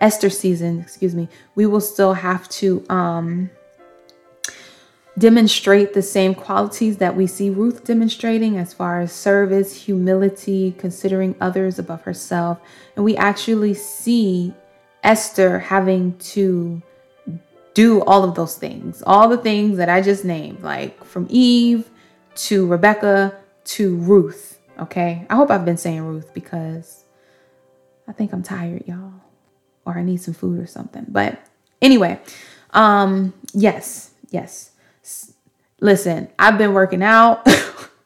Esther 0.00 0.30
season, 0.30 0.80
excuse 0.80 1.14
me, 1.14 1.28
we 1.54 1.66
will 1.66 1.80
still 1.80 2.14
have 2.14 2.48
to 2.48 2.84
um, 2.88 3.50
demonstrate 5.18 5.94
the 5.94 6.02
same 6.02 6.34
qualities 6.34 6.98
that 6.98 7.16
we 7.16 7.26
see 7.26 7.50
Ruth 7.50 7.84
demonstrating 7.84 8.56
as 8.56 8.72
far 8.72 9.00
as 9.00 9.12
service, 9.12 9.84
humility, 9.84 10.74
considering 10.78 11.34
others 11.40 11.78
above 11.78 12.02
herself. 12.02 12.60
And 12.96 13.04
we 13.04 13.16
actually 13.16 13.74
see 13.74 14.54
Esther 15.02 15.58
having 15.58 16.16
to 16.18 16.82
do 17.74 18.02
all 18.02 18.24
of 18.24 18.34
those 18.34 18.56
things, 18.56 19.02
all 19.06 19.28
the 19.28 19.38
things 19.38 19.76
that 19.76 19.88
I 19.88 20.00
just 20.00 20.24
named, 20.24 20.62
like 20.62 21.04
from 21.04 21.26
Eve 21.30 21.88
to 22.34 22.66
Rebecca 22.66 23.36
to 23.64 23.96
Ruth. 23.96 24.58
Okay. 24.78 25.26
I 25.28 25.36
hope 25.36 25.50
I've 25.50 25.64
been 25.64 25.76
saying 25.76 26.02
Ruth 26.02 26.32
because 26.34 27.04
I 28.06 28.12
think 28.12 28.32
I'm 28.32 28.42
tired, 28.42 28.84
y'all, 28.86 29.12
or 29.84 29.98
I 29.98 30.02
need 30.02 30.20
some 30.20 30.34
food 30.34 30.58
or 30.58 30.66
something. 30.66 31.06
But 31.08 31.40
anyway, 31.82 32.20
um, 32.70 33.34
yes, 33.52 34.12
yes. 34.30 34.72
Listen, 35.80 36.28
I've 36.38 36.58
been 36.58 36.74
working 36.74 37.02
out. 37.02 37.46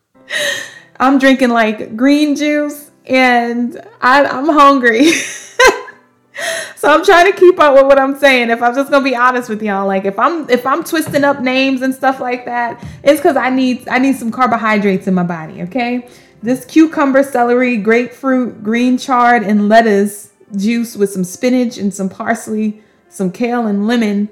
I'm 1.01 1.19
drinking 1.19 1.51
like 1.51 1.97
green 1.97 2.37
juice 2.37 2.91
and 3.07 3.81
I, 4.01 4.25
I'm 4.25 4.49
hungry. 4.49 5.11
so 6.77 6.89
I'm 6.93 7.05
trying 7.05 7.33
to 7.33 7.39
keep 7.39 7.59
up 7.59 7.75
with 7.75 7.87
what 7.87 7.99
I'm 7.99 8.19
saying. 8.19 8.51
If 8.51 8.63
I'm 8.63 8.75
just 8.75 8.91
gonna 8.91 9.05
be 9.05 9.17
honest 9.17 9.49
with 9.49 9.63
y'all, 9.63 9.87
like 9.87 10.05
if 10.05 10.19
I'm 10.19 10.49
if 10.51 10.67
I'm 10.67 10.85
twisting 10.85 11.25
up 11.25 11.41
names 11.41 11.83
and 11.83 11.95
stuff 11.95 12.21
like 12.21 12.45
that, 12.45 12.85
it's 13.03 13.21
because 13.21 13.37
I 13.37 13.51
need 13.51 13.89
I 13.89 13.99
need 13.99 14.17
some 14.17 14.31
carbohydrates 14.31 15.07
in 15.07 15.15
my 15.15 15.25
body. 15.25 15.63
Okay, 15.63 16.09
this 16.43 16.65
cucumber, 16.65 17.23
celery, 17.23 17.77
grapefruit, 17.79 18.63
green 18.63 18.99
chard, 18.99 19.43
and 19.43 19.69
lettuce 19.69 20.31
juice 20.57 20.97
with 20.97 21.11
some 21.11 21.25
spinach 21.25 21.79
and 21.79 21.93
some 21.93 22.09
parsley, 22.09 22.83
some 23.09 23.33
kale 23.33 23.67
and 23.67 23.87
lemon 23.87 24.29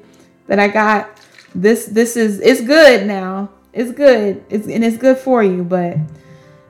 that 0.47 0.59
I 0.59 0.69
got 0.69 1.20
this 1.55 1.87
this 1.87 2.17
is 2.17 2.41
it's 2.41 2.61
good 2.61 3.07
now. 3.07 3.51
It's 3.73 3.93
good. 3.93 4.45
It's 4.49 4.67
and 4.67 4.85
it's 4.85 4.97
good 4.97 5.19
for 5.19 5.43
you, 5.43 5.65
but 5.65 5.97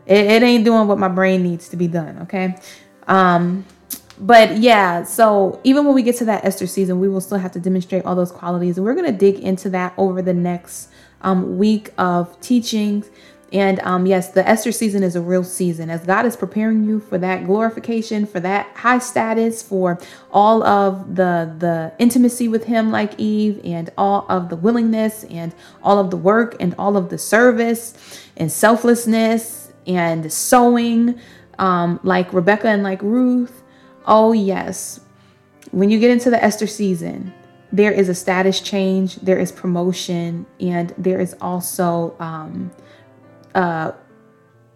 it, 0.06 0.26
it 0.26 0.42
ain't 0.42 0.64
doing 0.64 0.86
what 0.88 0.98
my 0.98 1.08
brain 1.08 1.42
needs 1.42 1.68
to 1.70 1.76
be 1.76 1.86
done. 1.86 2.18
Okay. 2.22 2.56
Um, 3.08 3.64
but 4.18 4.58
yeah, 4.58 5.02
so 5.02 5.60
even 5.64 5.86
when 5.86 5.94
we 5.94 6.02
get 6.02 6.16
to 6.16 6.26
that 6.26 6.44
Esther 6.44 6.66
season, 6.66 7.00
we 7.00 7.08
will 7.08 7.22
still 7.22 7.38
have 7.38 7.52
to 7.52 7.60
demonstrate 7.60 8.04
all 8.04 8.14
those 8.14 8.32
qualities, 8.32 8.76
and 8.76 8.84
we're 8.84 8.94
gonna 8.94 9.12
dig 9.12 9.36
into 9.36 9.70
that 9.70 9.94
over 9.96 10.20
the 10.20 10.34
next 10.34 10.90
um, 11.22 11.58
week 11.58 11.92
of 11.98 12.38
teachings 12.40 13.08
and 13.52 13.80
um, 13.80 14.06
yes, 14.06 14.30
the 14.30 14.48
Esther 14.48 14.70
season 14.70 15.02
is 15.02 15.16
a 15.16 15.20
real 15.20 15.42
season 15.42 15.90
as 15.90 16.04
God 16.06 16.24
is 16.24 16.36
preparing 16.36 16.84
you 16.84 17.00
for 17.00 17.18
that 17.18 17.46
glorification, 17.46 18.24
for 18.24 18.38
that 18.40 18.68
high 18.76 19.00
status, 19.00 19.60
for 19.62 19.98
all 20.30 20.62
of 20.62 21.16
the 21.16 21.52
the 21.58 21.92
intimacy 21.98 22.46
with 22.46 22.64
Him, 22.64 22.92
like 22.92 23.18
Eve, 23.18 23.60
and 23.64 23.90
all 23.98 24.24
of 24.28 24.50
the 24.50 24.56
willingness, 24.56 25.24
and 25.24 25.52
all 25.82 25.98
of 25.98 26.10
the 26.10 26.16
work, 26.16 26.56
and 26.60 26.74
all 26.78 26.96
of 26.96 27.08
the 27.08 27.18
service, 27.18 28.22
and 28.36 28.52
selflessness, 28.52 29.72
and 29.86 30.32
sowing, 30.32 31.18
um, 31.58 31.98
like 32.04 32.32
Rebecca 32.32 32.68
and 32.68 32.84
like 32.84 33.02
Ruth. 33.02 33.62
Oh 34.06 34.32
yes, 34.32 35.00
when 35.72 35.90
you 35.90 35.98
get 35.98 36.12
into 36.12 36.30
the 36.30 36.42
Esther 36.42 36.68
season, 36.68 37.34
there 37.72 37.92
is 37.92 38.08
a 38.08 38.14
status 38.14 38.60
change, 38.60 39.16
there 39.16 39.38
is 39.38 39.50
promotion, 39.50 40.46
and 40.60 40.94
there 40.96 41.20
is 41.20 41.34
also 41.40 42.14
um, 42.20 42.70
uh, 43.54 43.92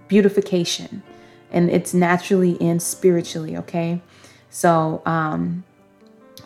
beautification 0.09 1.03
and 1.51 1.71
it's 1.71 1.95
naturally 1.95 2.61
and 2.61 2.83
spiritually 2.83 3.57
okay? 3.57 4.01
So 4.51 5.03
um 5.07 5.65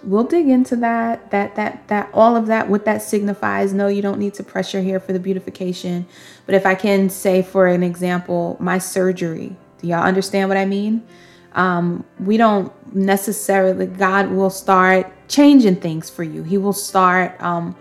we'll 0.05 0.25
dig 0.25 0.49
into 0.49 0.77
that 0.77 1.31
that 1.31 1.57
that 1.57 1.89
that 1.89 2.09
all 2.15 2.37
of 2.37 2.47
that 2.47 2.69
what 2.69 2.85
that 2.85 3.03
signifies. 3.03 3.73
No 3.73 3.89
you 3.89 4.03
don't 4.03 4.19
need 4.19 4.35
to 4.35 4.43
pressure 4.43 4.81
here 4.81 5.01
for 5.01 5.13
the 5.13 5.19
beautification 5.19 6.07
but 6.47 6.55
if 6.55 6.65
i 6.65 6.75
can 6.75 7.11
say 7.11 7.43
for 7.43 7.67
an 7.67 7.83
example 7.83 8.57
my 8.61 8.79
surgery 8.79 9.57
do 9.79 9.89
y'all 9.89 10.05
understand 10.05 10.49
what 10.49 10.59
i 10.59 10.65
mean? 10.65 11.07
Um, 11.53 12.05
we 12.21 12.37
don't 12.37 12.73
necessarily 12.95 13.87
god 13.87 14.31
will 14.31 14.51
start 14.51 15.13
changing 15.29 15.77
things 15.77 16.09
for 16.11 16.23
you. 16.23 16.43
He 16.43 16.59
will 16.59 16.73
start 16.73 17.41
um, 17.43 17.77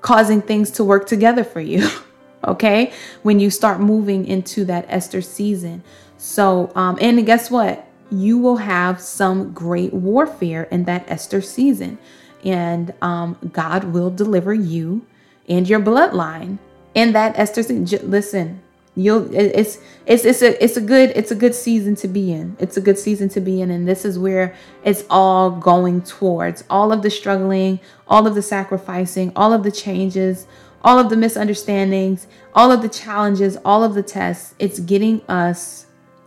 causing 0.00 0.42
things 0.42 0.70
to 0.72 0.84
work 0.84 1.06
together 1.06 1.44
for 1.44 1.60
you 1.60 1.88
okay? 2.46 2.92
When 3.22 3.40
you 3.40 3.50
start 3.50 3.80
moving 3.80 4.26
into 4.26 4.64
that 4.66 4.86
Esther 4.88 5.22
season. 5.22 5.82
So, 6.18 6.72
um, 6.74 6.98
and 7.00 7.24
guess 7.26 7.50
what? 7.50 7.86
You 8.10 8.38
will 8.38 8.58
have 8.58 9.00
some 9.00 9.52
great 9.52 9.92
warfare 9.92 10.64
in 10.64 10.84
that 10.84 11.04
Esther 11.08 11.40
season. 11.42 11.98
And 12.44 12.94
um, 13.02 13.36
God 13.52 13.84
will 13.84 14.10
deliver 14.10 14.54
you 14.54 15.04
and 15.48 15.68
your 15.68 15.80
bloodline 15.80 16.58
in 16.94 17.12
that 17.12 17.38
Esther 17.38 17.62
season. 17.62 18.10
Listen, 18.10 18.62
you'll 18.96 19.32
it's 19.34 19.78
it's 20.06 20.24
it's 20.24 20.40
a 20.40 20.64
it's 20.64 20.76
a 20.78 20.80
good 20.80 21.12
it's 21.14 21.30
a 21.30 21.34
good 21.34 21.54
season 21.54 21.94
to 21.94 22.08
be 22.08 22.32
in 22.32 22.56
it's 22.58 22.78
a 22.78 22.80
good 22.80 22.98
season 22.98 23.28
to 23.28 23.40
be 23.40 23.60
in 23.60 23.70
and 23.70 23.86
this 23.86 24.06
is 24.06 24.18
where 24.18 24.54
it's 24.84 25.04
all 25.10 25.50
going 25.50 26.00
towards 26.00 26.64
all 26.70 26.90
of 26.92 27.02
the 27.02 27.10
struggling 27.10 27.78
all 28.08 28.26
of 28.26 28.34
the 28.34 28.40
sacrificing 28.40 29.30
all 29.36 29.52
of 29.52 29.62
the 29.62 29.70
changes 29.70 30.46
all 30.82 30.98
of 30.98 31.10
the 31.10 31.16
misunderstandings, 31.16 32.26
all 32.54 32.70
of 32.70 32.82
the 32.82 32.88
challenges, 32.88 33.56
all 33.64 33.82
of 33.82 33.94
the 33.94 34.02
tests. 34.02 34.54
It's 34.58 34.78
getting 34.78 35.22
us, 35.28 35.86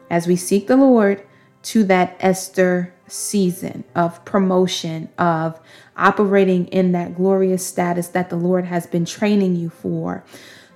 as 0.10 0.28
we 0.28 0.36
seek 0.36 0.68
the 0.68 0.78
Lord, 0.78 1.26
to 1.62 1.84
that 1.86 2.18
Esther 2.20 2.94
season 3.08 3.84
of 3.96 4.24
promotion, 4.26 5.10
of 5.18 5.60
operating 5.98 6.68
in 6.68 6.92
that 6.94 7.16
glorious 7.16 7.66
status 7.66 8.08
that 8.10 8.30
the 8.30 8.36
Lord 8.36 8.66
has 8.66 8.88
been 8.88 9.06
training 9.06 9.56
you 9.56 9.70
for. 9.70 10.24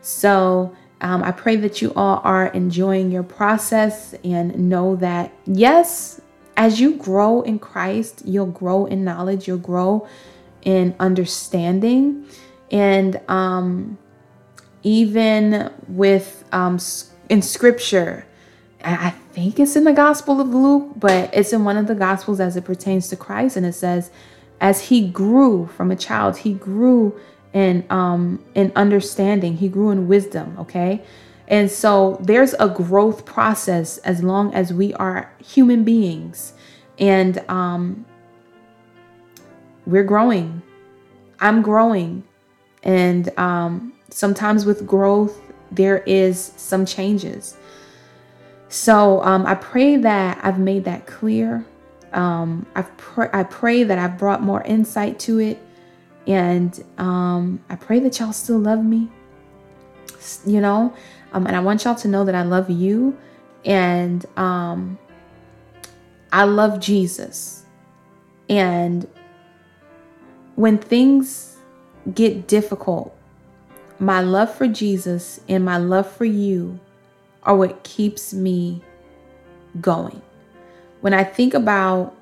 So, 0.02 0.76
um, 1.02 1.22
I 1.22 1.32
pray 1.32 1.58
that 1.58 1.82
you 1.82 1.94
all 1.96 2.22
are 2.24 2.48
enjoying 2.48 3.12
your 3.12 3.24
process 3.24 4.16
and 4.24 4.70
know 4.70 4.96
that, 4.98 5.34
yes, 5.46 6.22
as 6.56 6.80
you 6.80 6.96
grow 6.96 7.42
in 7.42 7.60
Christ, 7.60 8.22
you'll 8.26 8.46
grow 8.46 8.86
in 8.86 9.04
knowledge, 9.04 9.48
you'll 9.48 9.58
grow 9.58 10.08
in 10.62 10.96
understanding. 11.00 12.26
And 12.71 13.21
um, 13.28 13.97
even 14.84 15.71
with 15.88 16.43
um, 16.52 16.80
in 17.30 17.41
scripture, 17.41 18.26
I 18.84 19.12
think 19.32 19.60
it's 19.60 19.76
in 19.76 19.86
the 19.86 19.93
Gospel 19.93 20.41
of 20.41 20.49
Luke, 20.49 20.93
but 20.97 21.34
it's 21.34 21.54
in 21.54 21.63
one 21.63 21.78
of 21.78 21.88
the 21.88 21.95
Gospels 21.95 22.39
as 22.39 22.58
it 22.58 22.65
pertains 22.65 23.08
to 23.10 23.15
Christ. 23.15 23.56
And 23.56 23.65
it 23.65 23.73
says, 23.73 24.12
as 24.60 24.89
he 24.89 25.08
grew 25.08 25.67
from 25.67 25.91
a 25.91 25.95
child, 25.95 26.38
he 26.38 26.54
grew 26.54 27.19
in 27.54 27.86
um 27.89 28.43
in 28.56 28.71
understanding, 28.76 29.58
he 29.58 29.69
grew 29.69 29.91
in 29.91 30.08
wisdom, 30.08 30.58
okay? 30.60 31.04
And 31.47 31.69
so 31.69 32.17
there's 32.21 32.54
a 32.60 32.67
growth 32.67 33.26
process 33.26 33.99
as 33.99 34.23
long 34.23 34.54
as 34.54 34.73
we 34.73 34.93
are 34.95 35.32
human 35.38 35.84
beings. 35.84 36.54
And 36.97 37.38
um 37.49 38.06
we're 39.86 40.04
growing. 40.04 40.62
I'm 41.39 41.62
growing. 41.62 42.23
And 42.84 43.38
um, 43.39 43.93
sometimes 44.10 44.65
with 44.65 44.86
growth, 44.86 45.39
there 45.72 46.00
is 46.00 46.54
some 46.58 46.86
changes. 46.86 47.58
So 48.69 49.24
um, 49.24 49.46
I 49.46 49.56
pray 49.56 49.98
that 49.98 50.39
I've 50.43 50.60
made 50.60 50.86
that 50.86 51.06
clear. 51.06 51.65
Um, 52.12 52.65
I've 52.76 52.96
pr- 52.98 53.34
I 53.34 53.43
pray 53.43 53.84
that 53.84 53.98
I've 53.98 54.17
brought 54.17 54.41
more 54.41 54.62
insight 54.63 55.19
to 55.19 55.39
it. 55.39 55.60
And 56.28 56.84
um, 56.98 57.63
I 57.69 57.76
pray 57.76 58.00
that 58.00 58.19
y'all 58.19 58.34
still 58.34 58.58
love 58.58 58.84
me, 58.84 59.12
you 60.46 60.62
know, 60.62 60.93
um, 61.34 61.46
and 61.48 61.56
I 61.56 61.60
want 61.60 61.84
y'all 61.84 61.96
to 61.96 62.08
know 62.08 62.24
that 62.24 62.34
I 62.34 62.43
love 62.43 62.69
you 62.69 63.17
and 63.65 64.26
um, 64.38 64.98
I 66.32 66.46
love 66.46 66.80
Jesus. 66.80 67.65
And 68.50 69.08
when 70.56 70.78
things 70.78 71.53
get 72.12 72.48
difficult, 72.48 73.16
my 74.00 74.22
love 74.22 74.54
for 74.54 74.68
Jesus 74.68 75.39
and 75.48 75.63
my 75.63 75.78
love 75.78 76.10
for 76.10 76.26
you 76.26 76.80
are 77.44 77.56
what 77.56 77.84
keeps 77.84 78.34
me 78.34 78.82
going. 79.80 80.22
When 81.02 81.13
I 81.13 81.24
think 81.24 81.54
about, 81.54 82.16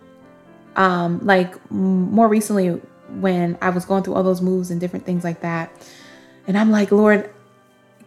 um, 0.76 1.20
like 1.24 1.72
more 1.72 2.28
recently, 2.28 2.70
when 3.20 3.58
I 3.62 3.70
was 3.70 3.86
going 3.86 4.04
through 4.04 4.16
all 4.16 4.24
those 4.24 4.42
moves 4.42 4.72
and 4.72 4.80
different 4.80 5.06
things 5.06 5.24
like 5.24 5.42
that, 5.42 5.72
and 6.48 6.58
I'm 6.58 6.72
like, 6.72 6.92
Lord, 6.92 7.30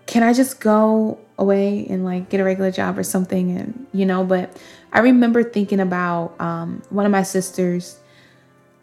can 0.07 0.23
I 0.23 0.33
just 0.33 0.61
go 0.61 1.19
away 1.39 1.87
and 1.89 2.05
like 2.05 2.29
get 2.29 2.41
a 2.41 2.45
regular 2.45 2.71
job 2.71 2.99
or 2.99 3.03
something? 3.03 3.57
And 3.57 3.87
you 3.93 4.07
know, 4.07 4.25
but 4.25 4.57
I 4.93 5.01
remember 5.01 5.43
thinking 5.43 5.81
about 5.81 6.39
um, 6.41 6.83
one 6.91 7.07
of 7.07 7.13
my 7.13 7.23
sisters 7.23 7.99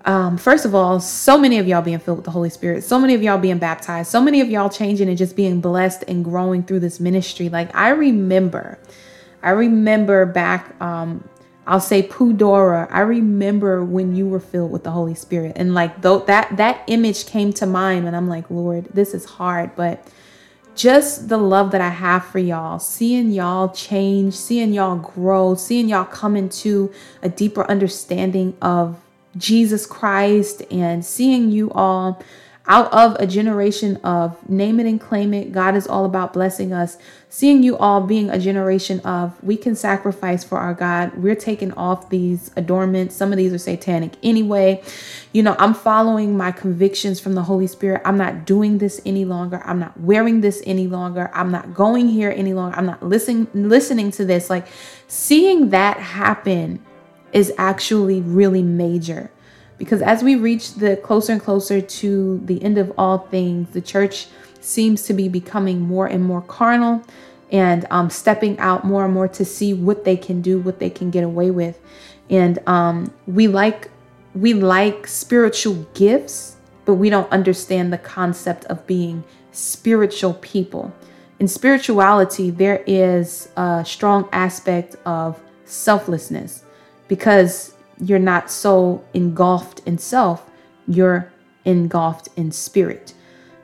um, 0.05 0.37
first 0.37 0.65
of 0.65 0.73
all, 0.73 0.99
so 0.99 1.37
many 1.37 1.59
of 1.59 1.67
y'all 1.67 1.81
being 1.81 1.99
filled 1.99 2.17
with 2.17 2.25
the 2.25 2.31
Holy 2.31 2.49
Spirit, 2.49 2.83
so 2.83 2.97
many 2.99 3.13
of 3.13 3.21
y'all 3.21 3.37
being 3.37 3.59
baptized, 3.59 4.09
so 4.09 4.21
many 4.21 4.41
of 4.41 4.49
y'all 4.49 4.69
changing 4.69 5.07
and 5.07 5.17
just 5.17 5.35
being 5.35 5.61
blessed 5.61 6.03
and 6.07 6.23
growing 6.23 6.63
through 6.63 6.79
this 6.79 6.99
ministry. 6.99 7.49
Like 7.49 7.75
I 7.75 7.89
remember, 7.89 8.79
I 9.43 9.51
remember 9.51 10.25
back, 10.25 10.79
um, 10.81 11.27
I'll 11.67 11.79
say 11.79 12.01
Pudora. 12.01 12.87
I 12.91 13.01
remember 13.01 13.85
when 13.85 14.15
you 14.15 14.27
were 14.27 14.39
filled 14.39 14.71
with 14.71 14.83
the 14.83 14.91
Holy 14.91 15.13
Spirit, 15.13 15.53
and 15.55 15.75
like 15.75 16.01
though 16.01 16.19
that 16.19 16.57
that 16.57 16.83
image 16.87 17.27
came 17.27 17.53
to 17.53 17.65
mind, 17.67 18.07
and 18.07 18.15
I'm 18.15 18.27
like, 18.27 18.49
Lord, 18.49 18.85
this 18.93 19.13
is 19.13 19.25
hard, 19.25 19.75
but 19.75 20.07
just 20.73 21.27
the 21.27 21.37
love 21.37 21.71
that 21.71 21.81
I 21.81 21.89
have 21.89 22.25
for 22.25 22.39
y'all, 22.39 22.79
seeing 22.79 23.29
y'all 23.31 23.69
change, 23.69 24.33
seeing 24.33 24.73
y'all 24.73 24.95
grow, 24.95 25.53
seeing 25.53 25.89
y'all 25.89 26.05
come 26.05 26.35
into 26.35 26.91
a 27.21 27.29
deeper 27.29 27.69
understanding 27.69 28.57
of 28.61 28.99
Jesus 29.37 29.85
Christ 29.85 30.61
and 30.71 31.05
seeing 31.05 31.51
you 31.51 31.71
all 31.71 32.21
out 32.67 32.91
of 32.93 33.15
a 33.19 33.25
generation 33.25 33.97
of 33.97 34.47
name 34.47 34.79
it 34.79 34.85
and 34.85 35.01
claim 35.01 35.33
it. 35.33 35.51
God 35.51 35.75
is 35.75 35.87
all 35.87 36.05
about 36.05 36.31
blessing 36.31 36.71
us. 36.71 36.97
Seeing 37.27 37.63
you 37.63 37.75
all 37.77 38.01
being 38.01 38.29
a 38.29 38.37
generation 38.37 38.99
of 39.01 39.41
we 39.43 39.57
can 39.57 39.75
sacrifice 39.75 40.43
for 40.43 40.57
our 40.57 40.73
God. 40.73 41.15
We're 41.15 41.35
taking 41.35 41.73
off 41.73 42.09
these 42.09 42.51
adornments. 42.55 43.15
Some 43.15 43.31
of 43.31 43.37
these 43.37 43.51
are 43.51 43.57
satanic 43.57 44.13
anyway. 44.21 44.83
You 45.33 45.43
know, 45.43 45.55
I'm 45.57 45.73
following 45.73 46.37
my 46.37 46.51
convictions 46.51 47.19
from 47.19 47.33
the 47.33 47.43
Holy 47.43 47.67
Spirit. 47.67 48.03
I'm 48.05 48.17
not 48.17 48.45
doing 48.45 48.77
this 48.77 49.01
any 49.05 49.25
longer. 49.25 49.61
I'm 49.65 49.79
not 49.79 49.99
wearing 49.99 50.41
this 50.41 50.61
any 50.65 50.87
longer. 50.87 51.31
I'm 51.33 51.51
not 51.51 51.73
going 51.73 52.09
here 52.09 52.31
any 52.35 52.53
longer. 52.53 52.77
I'm 52.77 52.85
not 52.85 53.01
listening 53.01 53.47
listening 53.53 54.11
to 54.11 54.25
this. 54.25 54.49
Like 54.49 54.67
seeing 55.07 55.69
that 55.71 55.97
happen 55.97 56.85
is 57.33 57.53
actually 57.57 58.21
really 58.21 58.63
major. 58.63 59.31
Because 59.77 60.01
as 60.01 60.23
we 60.23 60.35
reach 60.35 60.75
the 60.75 60.97
closer 60.97 61.33
and 61.33 61.41
closer 61.41 61.81
to 61.81 62.41
the 62.45 62.61
end 62.63 62.77
of 62.77 62.91
all 62.97 63.17
things, 63.17 63.71
the 63.71 63.81
church 63.81 64.27
seems 64.59 65.03
to 65.03 65.13
be 65.13 65.27
becoming 65.27 65.81
more 65.81 66.05
and 66.05 66.23
more 66.23 66.41
carnal 66.41 67.03
and 67.51 67.85
um, 67.89 68.09
stepping 68.09 68.57
out 68.59 68.85
more 68.85 69.05
and 69.05 69.13
more 69.13 69.27
to 69.27 69.43
see 69.43 69.73
what 69.73 70.05
they 70.05 70.15
can 70.15 70.41
do, 70.41 70.59
what 70.59 70.79
they 70.79 70.89
can 70.89 71.09
get 71.09 71.23
away 71.23 71.51
with. 71.51 71.79
And 72.29 72.59
um, 72.67 73.13
we 73.25 73.47
like 73.47 73.89
we 74.33 74.53
like 74.53 75.07
spiritual 75.07 75.85
gifts, 75.93 76.55
but 76.85 76.93
we 76.93 77.09
don't 77.09 77.29
understand 77.31 77.91
the 77.91 77.97
concept 77.97 78.65
of 78.65 78.85
being 78.87 79.23
spiritual 79.51 80.35
people. 80.35 80.93
In 81.39 81.47
spirituality, 81.47 82.51
there 82.51 82.83
is 82.87 83.49
a 83.57 83.83
strong 83.85 84.29
aspect 84.31 84.95
of 85.05 85.41
selflessness 85.65 86.63
because 87.11 87.75
you're 87.99 88.17
not 88.17 88.49
so 88.49 89.03
engulfed 89.13 89.81
in 89.85 89.97
self, 89.97 90.49
you're 90.87 91.29
engulfed 91.65 92.29
in 92.37 92.53
spirit. 92.53 93.13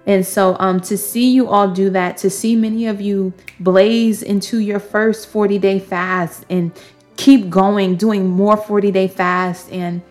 And 0.06 0.26
so 0.26 0.58
um, 0.60 0.82
to 0.82 0.98
see 0.98 1.32
you 1.32 1.48
all 1.48 1.72
do 1.72 1.90
that, 1.92 2.18
to 2.18 2.30
see 2.30 2.58
many 2.58 2.88
of 2.88 3.00
you 3.00 3.32
blaze 3.62 4.22
into 4.22 4.58
your 4.60 4.82
first 4.82 5.30
40 5.30 5.60
day 5.60 5.80
fast 5.80 6.44
and 6.50 6.74
keep 7.16 7.50
going, 7.50 7.96
doing 7.96 8.28
more 8.28 8.58
40 8.58 8.92
day 8.92 9.08
fast, 9.08 9.72
and 9.72 10.02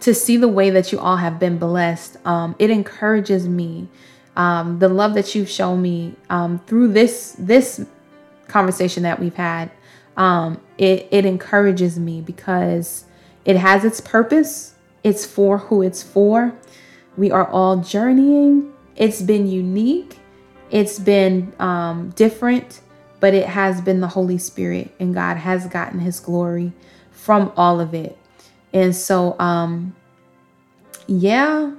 to 0.00 0.12
see 0.12 0.36
the 0.36 0.48
way 0.48 0.70
that 0.70 0.90
you 0.90 0.98
all 0.98 1.18
have 1.18 1.38
been 1.38 1.58
blessed, 1.58 2.16
um, 2.26 2.56
it 2.58 2.70
encourages 2.70 3.46
me. 3.46 3.86
Um, 4.34 4.80
the 4.80 4.88
love 4.88 5.14
that 5.14 5.36
you've 5.36 5.48
shown 5.48 5.80
me 5.80 6.16
um, 6.28 6.58
through 6.66 6.88
this 6.88 7.36
this 7.38 7.86
conversation 8.48 9.04
that 9.04 9.20
we've 9.20 9.36
had 9.36 9.70
um, 10.16 10.60
it, 10.78 11.08
it 11.10 11.24
encourages 11.24 11.98
me 11.98 12.20
because 12.20 13.04
it 13.44 13.56
has 13.56 13.84
its 13.84 14.00
purpose. 14.00 14.74
It's 15.04 15.24
for 15.24 15.58
who 15.58 15.82
it's 15.82 16.02
for. 16.02 16.54
We 17.16 17.30
are 17.30 17.48
all 17.48 17.78
journeying. 17.78 18.72
It's 18.96 19.22
been 19.22 19.46
unique. 19.46 20.18
It's 20.70 20.98
been 20.98 21.52
um, 21.58 22.10
different, 22.10 22.80
but 23.20 23.34
it 23.34 23.46
has 23.46 23.80
been 23.80 24.00
the 24.00 24.08
Holy 24.08 24.38
Spirit, 24.38 24.94
and 24.98 25.14
God 25.14 25.36
has 25.36 25.66
gotten 25.66 26.00
His 26.00 26.18
glory 26.18 26.72
from 27.12 27.52
all 27.56 27.80
of 27.80 27.94
it. 27.94 28.18
And 28.72 28.94
so, 28.94 29.38
um, 29.38 29.94
yeah, 31.06 31.72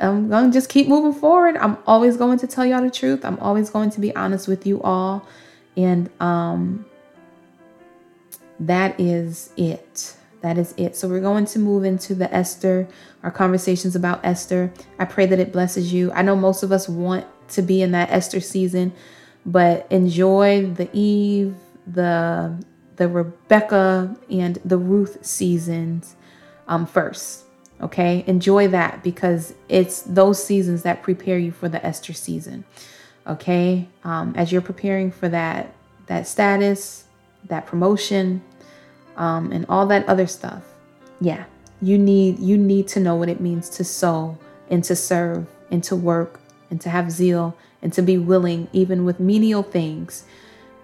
I'm 0.00 0.28
going 0.28 0.46
to 0.46 0.52
just 0.52 0.68
keep 0.68 0.88
moving 0.88 1.18
forward. 1.18 1.56
I'm 1.56 1.76
always 1.86 2.16
going 2.16 2.38
to 2.38 2.46
tell 2.46 2.64
y'all 2.64 2.82
the 2.82 2.90
truth. 2.90 3.24
I'm 3.24 3.38
always 3.40 3.70
going 3.70 3.90
to 3.90 4.00
be 4.00 4.14
honest 4.14 4.46
with 4.46 4.66
you 4.66 4.80
all. 4.82 5.26
And 5.76 6.10
um, 6.20 6.86
that 8.60 8.98
is 8.98 9.52
it. 9.56 10.16
That 10.40 10.56
is 10.56 10.72
it. 10.76 10.96
So 10.96 11.08
we're 11.08 11.20
going 11.20 11.46
to 11.46 11.58
move 11.58 11.84
into 11.84 12.14
the 12.14 12.32
Esther, 12.32 12.88
our 13.22 13.30
conversations 13.30 13.96
about 13.96 14.24
Esther. 14.24 14.72
I 14.98 15.04
pray 15.04 15.26
that 15.26 15.38
it 15.38 15.52
blesses 15.52 15.92
you. 15.92 16.12
I 16.12 16.22
know 16.22 16.36
most 16.36 16.62
of 16.62 16.70
us 16.70 16.88
want 16.88 17.26
to 17.50 17.62
be 17.62 17.82
in 17.82 17.92
that 17.92 18.10
Esther 18.10 18.40
season, 18.40 18.92
but 19.44 19.86
enjoy 19.90 20.66
the 20.66 20.88
Eve, 20.92 21.56
the 21.86 22.62
the 22.96 23.08
Rebecca 23.08 24.16
and 24.28 24.58
the 24.64 24.76
Ruth 24.76 25.24
seasons 25.24 26.16
um, 26.66 26.84
first. 26.84 27.44
Okay, 27.80 28.24
enjoy 28.26 28.66
that 28.68 29.04
because 29.04 29.54
it's 29.68 30.02
those 30.02 30.42
seasons 30.42 30.82
that 30.82 31.02
prepare 31.02 31.38
you 31.38 31.52
for 31.52 31.68
the 31.68 31.84
Esther 31.84 32.12
season. 32.12 32.64
Okay, 33.26 33.88
um, 34.02 34.34
as 34.36 34.50
you're 34.50 34.60
preparing 34.60 35.10
for 35.10 35.28
that 35.28 35.74
that 36.06 36.26
status, 36.26 37.04
that 37.44 37.66
promotion, 37.66 38.42
um, 39.16 39.52
and 39.52 39.66
all 39.68 39.86
that 39.86 40.08
other 40.08 40.26
stuff. 40.26 40.62
Yeah, 41.20 41.44
you 41.80 41.98
need 41.98 42.38
you 42.38 42.56
need 42.56 42.88
to 42.88 43.00
know 43.00 43.14
what 43.14 43.28
it 43.28 43.40
means 43.40 43.68
to 43.70 43.84
sow 43.84 44.38
and 44.70 44.82
to 44.84 44.96
serve 44.96 45.46
and 45.70 45.82
to 45.84 45.96
work 45.96 46.40
and 46.70 46.80
to 46.80 46.90
have 46.90 47.10
zeal 47.10 47.56
and 47.82 47.92
to 47.92 48.02
be 48.02 48.18
willing 48.18 48.68
even 48.72 49.04
with 49.04 49.20
menial 49.20 49.62
things. 49.62 50.24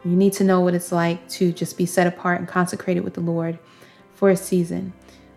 You 0.05 0.13
need 0.13 0.33
to 0.35 0.45
know 0.45 0.61
what 0.61 0.75
it's 0.75 0.93
like 0.93 1.29
to 1.31 1.53
just 1.53 1.79
be 1.79 1.87
set 1.87 2.07
apart 2.07 2.39
and 2.39 2.49
consecrated 2.49 3.05
with 3.05 3.15
the 3.15 3.21
Lord 3.21 3.59
for 4.15 4.31
a 4.31 4.37
season 4.37 4.93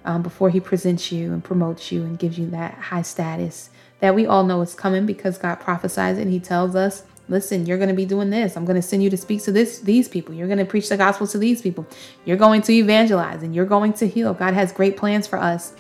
um, 0.06 0.22
before 0.22 0.50
He 0.50 0.60
presents 0.60 1.12
you 1.12 1.34
and 1.34 1.44
promotes 1.44 1.92
you 1.92 2.04
and 2.04 2.20
gives 2.20 2.38
you 2.38 2.50
that 2.50 2.74
high 2.76 3.02
status 3.02 3.70
that 4.00 4.14
we 4.14 4.26
all 4.26 4.44
know 4.44 4.62
is 4.62 4.76
coming 4.76 5.06
because 5.06 5.38
God 5.38 5.56
prophesies 5.56 6.18
and 6.18 6.32
He 6.32 6.40
tells 6.40 6.76
us 6.76 7.04
listen 7.30 7.66
you're 7.66 7.78
going 7.78 7.90
to 7.90 7.96
be 7.96 8.06
doing 8.06 8.30
this. 8.30 8.56
I'm 8.56 8.66
going 8.66 8.76
to 8.76 8.82
send 8.82 9.04
you 9.04 9.10
to 9.10 9.18
speak 9.18 9.44
to 9.44 9.52
this 9.52 9.80
these 9.80 10.08
people. 10.08 10.34
You're 10.34 10.48
going 10.48 10.60
to 10.60 10.66
preach 10.66 10.90
the 10.90 10.98
gospel 10.98 11.28
to 11.28 11.38
these 11.38 11.62
people. 11.62 11.86
You're 12.26 12.38
going 12.38 12.62
to 12.64 12.74
evangelize 12.74 13.44
and 13.44 13.54
you're 13.56 13.66
going 13.66 13.94
to 13.94 14.08
heal. 14.08 14.34
God 14.34 14.54
has 14.54 14.72
great 14.72 14.98
plans 14.98 15.28
for 15.28 15.40
us. 15.40 15.74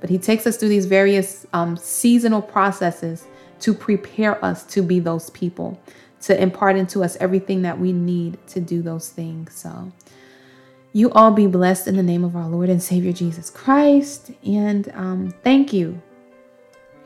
But 0.00 0.10
he 0.10 0.18
takes 0.18 0.46
us 0.48 0.56
through 0.56 0.70
these 0.70 0.86
various 0.86 1.46
um, 1.52 1.76
seasonal 1.76 2.42
processes 2.42 3.26
to 3.60 3.72
prepare 3.72 4.44
us 4.44 4.64
to 4.64 4.82
be 4.82 4.98
those 4.98 5.30
people 5.30 5.80
to 6.22 6.40
impart 6.40 6.76
into 6.76 7.02
us 7.02 7.16
everything 7.16 7.62
that 7.62 7.78
we 7.78 7.92
need 7.92 8.38
to 8.48 8.60
do 8.60 8.80
those 8.82 9.10
things. 9.10 9.54
So 9.54 9.92
you 10.92 11.10
all 11.12 11.30
be 11.30 11.46
blessed 11.46 11.88
in 11.88 11.96
the 11.96 12.02
name 12.02 12.24
of 12.24 12.36
our 12.36 12.48
lord 12.48 12.68
and 12.68 12.82
savior 12.82 13.12
jesus 13.12 13.50
christ. 13.50 14.30
And 14.44 14.90
um, 14.94 15.34
thank 15.42 15.72
you. 15.72 16.00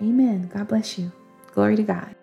Amen. 0.00 0.50
God 0.52 0.68
bless 0.68 0.98
you. 0.98 1.12
Glory 1.52 1.76
to 1.76 1.82
god 1.82 2.14